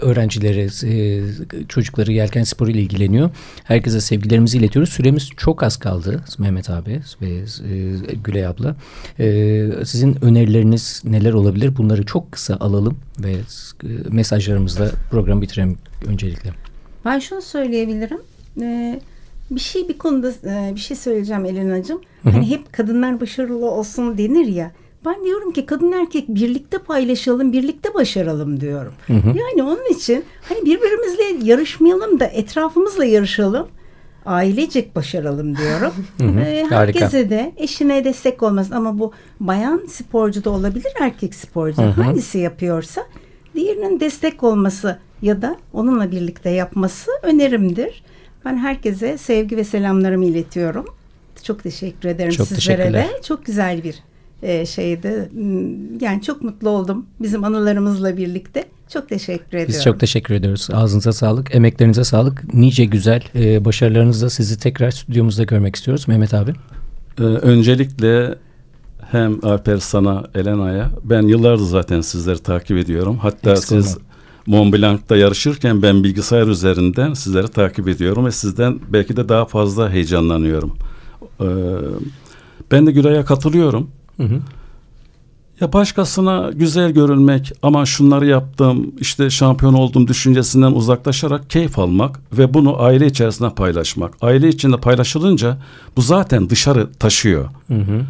[0.00, 1.22] öğrencileri, e,
[1.68, 3.30] çocukları yelken sporu ile ilgileniyor.
[3.64, 4.92] Herkese sevgilerimizi iletiyoruz.
[4.92, 8.76] Süremiz çok az kaldı Mehmet abi ve e, Gülay abla.
[9.18, 11.76] E, sizin önerileriniz neler olabilir?
[11.76, 13.38] Bunları çok kısa alalım ve e,
[14.10, 16.50] mesajlarımızla programı bitirelim öncelikle.
[17.06, 18.20] Ben şunu söyleyebilirim.
[18.60, 19.00] Ee,
[19.50, 22.00] bir şey bir konuda e, bir şey söyleyeceğim Elena'cığım.
[22.22, 24.70] Hani hep kadınlar başarılı olsun denir ya.
[25.04, 28.92] Ben diyorum ki kadın erkek birlikte paylaşalım, birlikte başaralım diyorum.
[29.06, 29.28] Hı hı.
[29.28, 33.68] Yani onun için hani birbirimizle yarışmayalım da etrafımızla yarışalım.
[34.26, 35.92] ailecek başaralım diyorum.
[36.40, 41.82] e, herkese de eşine destek olmaz ama bu bayan sporcu da olabilir erkek sporcu.
[41.82, 42.02] Hı hı.
[42.02, 43.02] Hangisi yapıyorsa
[43.54, 48.02] diğerinin destek olması ya da onunla birlikte yapması önerimdir.
[48.44, 50.84] Ben herkese sevgi ve selamlarımı iletiyorum.
[51.42, 53.06] Çok teşekkür ederim çok sizlere de.
[53.24, 53.94] Çok güzel bir
[54.42, 55.28] e, şeydi.
[55.32, 58.64] Hmm, yani çok mutlu oldum bizim anılarımızla birlikte.
[58.88, 59.68] Çok teşekkür ediyorum.
[59.68, 60.68] Biz çok teşekkür ediyoruz.
[60.72, 62.54] Ağzınıza sağlık, emeklerinize sağlık.
[62.54, 66.08] Nice güzel e, başarılarınızla sizi tekrar stüdyomuzda görmek istiyoruz.
[66.08, 66.52] Mehmet abi.
[67.18, 68.34] Ee, öncelikle
[69.10, 73.18] hem Alper sana, Elena'ya ben yıllardır zaten sizleri takip ediyorum.
[73.18, 74.06] Hatta Eksik siz olma.
[74.46, 79.90] Mont Blanc'ta yarışırken ben bilgisayar üzerinden sizleri takip ediyorum ve sizden belki de daha fazla
[79.90, 80.76] heyecanlanıyorum.
[81.40, 81.44] Ee,
[82.70, 83.90] ben de Gülay'a katılıyorum.
[84.16, 84.40] Hı hı.
[85.60, 92.54] Ya başkasına güzel görünmek ama şunları yaptım işte şampiyon oldum düşüncesinden uzaklaşarak keyif almak ve
[92.54, 94.14] bunu aile içerisinde paylaşmak.
[94.20, 95.58] Aile içinde paylaşılınca
[95.96, 97.44] bu zaten dışarı taşıyor.
[97.68, 98.02] Hı hı.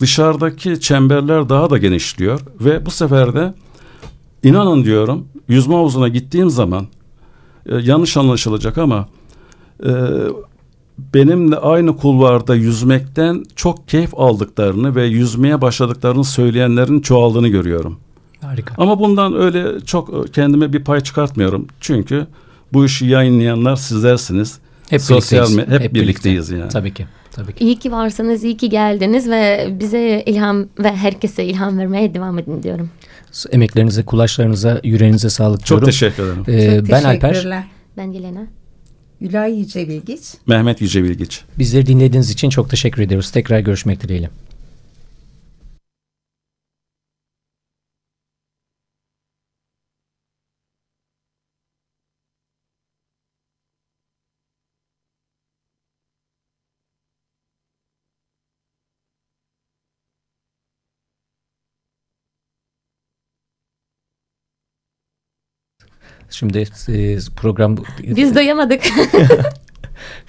[0.00, 3.54] Dışarıdaki çemberler daha da genişliyor ve bu sefer de
[4.42, 6.86] inanın diyorum yüzme havuzuna gittiğim zaman
[7.66, 9.08] e, yanlış anlaşılacak ama
[9.86, 9.90] e,
[11.14, 17.98] benimle aynı kulvarda yüzmekten çok keyif aldıklarını ve yüzmeye başladıklarını söyleyenlerin çoğaldığını görüyorum.
[18.40, 18.74] Harika.
[18.78, 21.66] Ama bundan öyle çok kendime bir pay çıkartmıyorum.
[21.80, 22.26] Çünkü
[22.72, 24.58] bu işi yayınlayanlar sizlersiniz.
[24.90, 25.64] Hep Sosyal mi?
[25.68, 26.68] Hep, hep birlikteyiz yani.
[26.68, 27.06] Tabii ki.
[27.32, 27.64] Tabii ki.
[27.64, 32.62] İyi ki varsınız, iyi ki geldiniz ve bize ilham ve herkese ilham vermeye devam edin
[32.62, 32.90] diyorum.
[33.50, 35.84] Emeklerinize, kulaçlarınıza, yüreğinize sağlık diyorum.
[35.84, 36.44] Çok teşekkür ederim.
[36.48, 37.64] Ee, Çok ben Alper.
[37.96, 38.46] Ben Yelena.
[39.20, 40.22] Gülay Yüce Bilgiç.
[40.46, 41.42] Mehmet Yüce Bilgiç.
[41.58, 43.30] Bizleri dinlediğiniz için çok teşekkür ediyoruz.
[43.30, 44.30] Tekrar görüşmek dileğiyle.
[66.34, 66.58] Şimdi
[66.88, 67.76] e, program...
[68.02, 68.82] Biz doyamadık.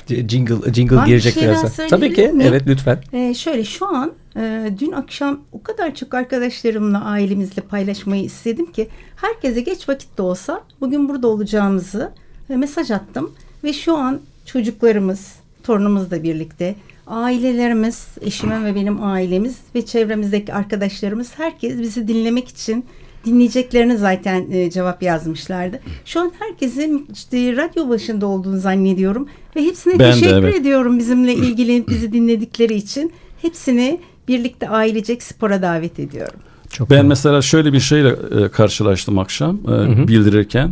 [0.08, 1.88] jingle jingle ben girecek birazdan.
[1.88, 2.28] Tabii ki.
[2.28, 2.44] Mi?
[2.44, 3.00] Evet lütfen.
[3.14, 8.88] Ee, şöyle şu an e, dün akşam o kadar çok arkadaşlarımla ailemizle paylaşmayı istedim ki
[9.16, 12.12] herkese geç vakitte olsa bugün burada olacağımızı
[12.50, 13.32] e, mesaj attım
[13.64, 16.76] ve şu an çocuklarımız, torunumuzla birlikte
[17.08, 22.86] ailelerimiz, eşimin ve benim ailemiz ve çevremizdeki arkadaşlarımız herkes bizi dinlemek için
[23.26, 25.80] dinleyeceklerini zaten e, cevap yazmışlardı.
[26.06, 30.56] Şu an herkesin işte radyo başında olduğunu zannediyorum ve hepsine ben teşekkür de, evet.
[30.56, 33.12] ediyorum bizimle ilgili bizi dinledikleri için.
[33.42, 36.40] Hepsini birlikte ailecek spora davet ediyorum.
[36.70, 37.10] Çok ben önemli.
[37.10, 40.08] mesela şöyle bir şeyle e, karşılaştım akşam e, hı hı.
[40.08, 40.72] bildirirken.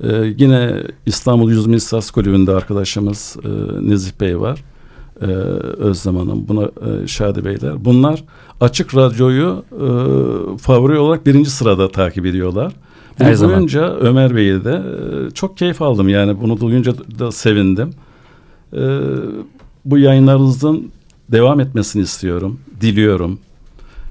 [0.00, 3.48] E, yine İstanbul Yüzme İstas Kulübü'nde arkadaşımız e,
[3.88, 4.64] Nezih Bey var.
[5.20, 7.84] E, Özlem Hanım, buna e, Şadi Beyler.
[7.84, 8.24] Bunlar
[8.60, 9.86] Açık Radyo'yu e,
[10.58, 12.72] favori olarak birinci sırada takip ediyorlar.
[13.18, 14.06] Bunu Her duyunca zaman.
[14.06, 14.82] Ömer Bey'i de
[15.26, 16.08] e, çok keyif aldım.
[16.08, 17.90] Yani bunu duyunca da sevindim.
[18.72, 18.82] E,
[19.84, 20.90] bu yayınlarınızın
[21.32, 22.60] devam etmesini istiyorum.
[22.80, 23.38] Diliyorum.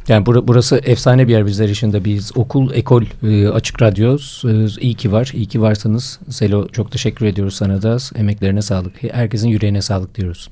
[0.07, 2.05] Yani bur burası efsane bir yer bizler için de.
[2.05, 4.17] Biz okul, ekol, e, açık radyo.
[4.45, 5.31] E, iyi ki var.
[5.35, 6.19] İyi ki varsınız.
[6.29, 7.97] Selo çok teşekkür ediyoruz sana da.
[8.15, 9.03] Emeklerine sağlık.
[9.03, 10.49] Herkesin yüreğine sağlık diyoruz.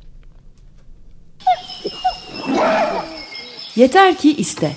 [3.76, 4.72] Yeter ki iste.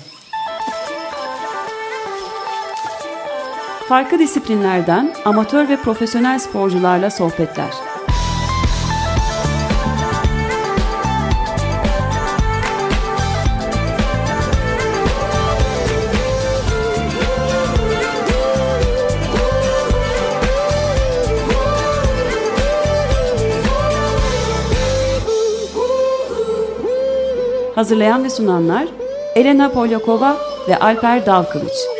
[3.89, 7.94] Farklı disiplinlerden amatör ve profesyonel sporcularla sohbetler.
[27.75, 28.87] Hazırlayan ve sunanlar
[29.35, 31.94] Elena Polyakova ve Alper Dalkılıç.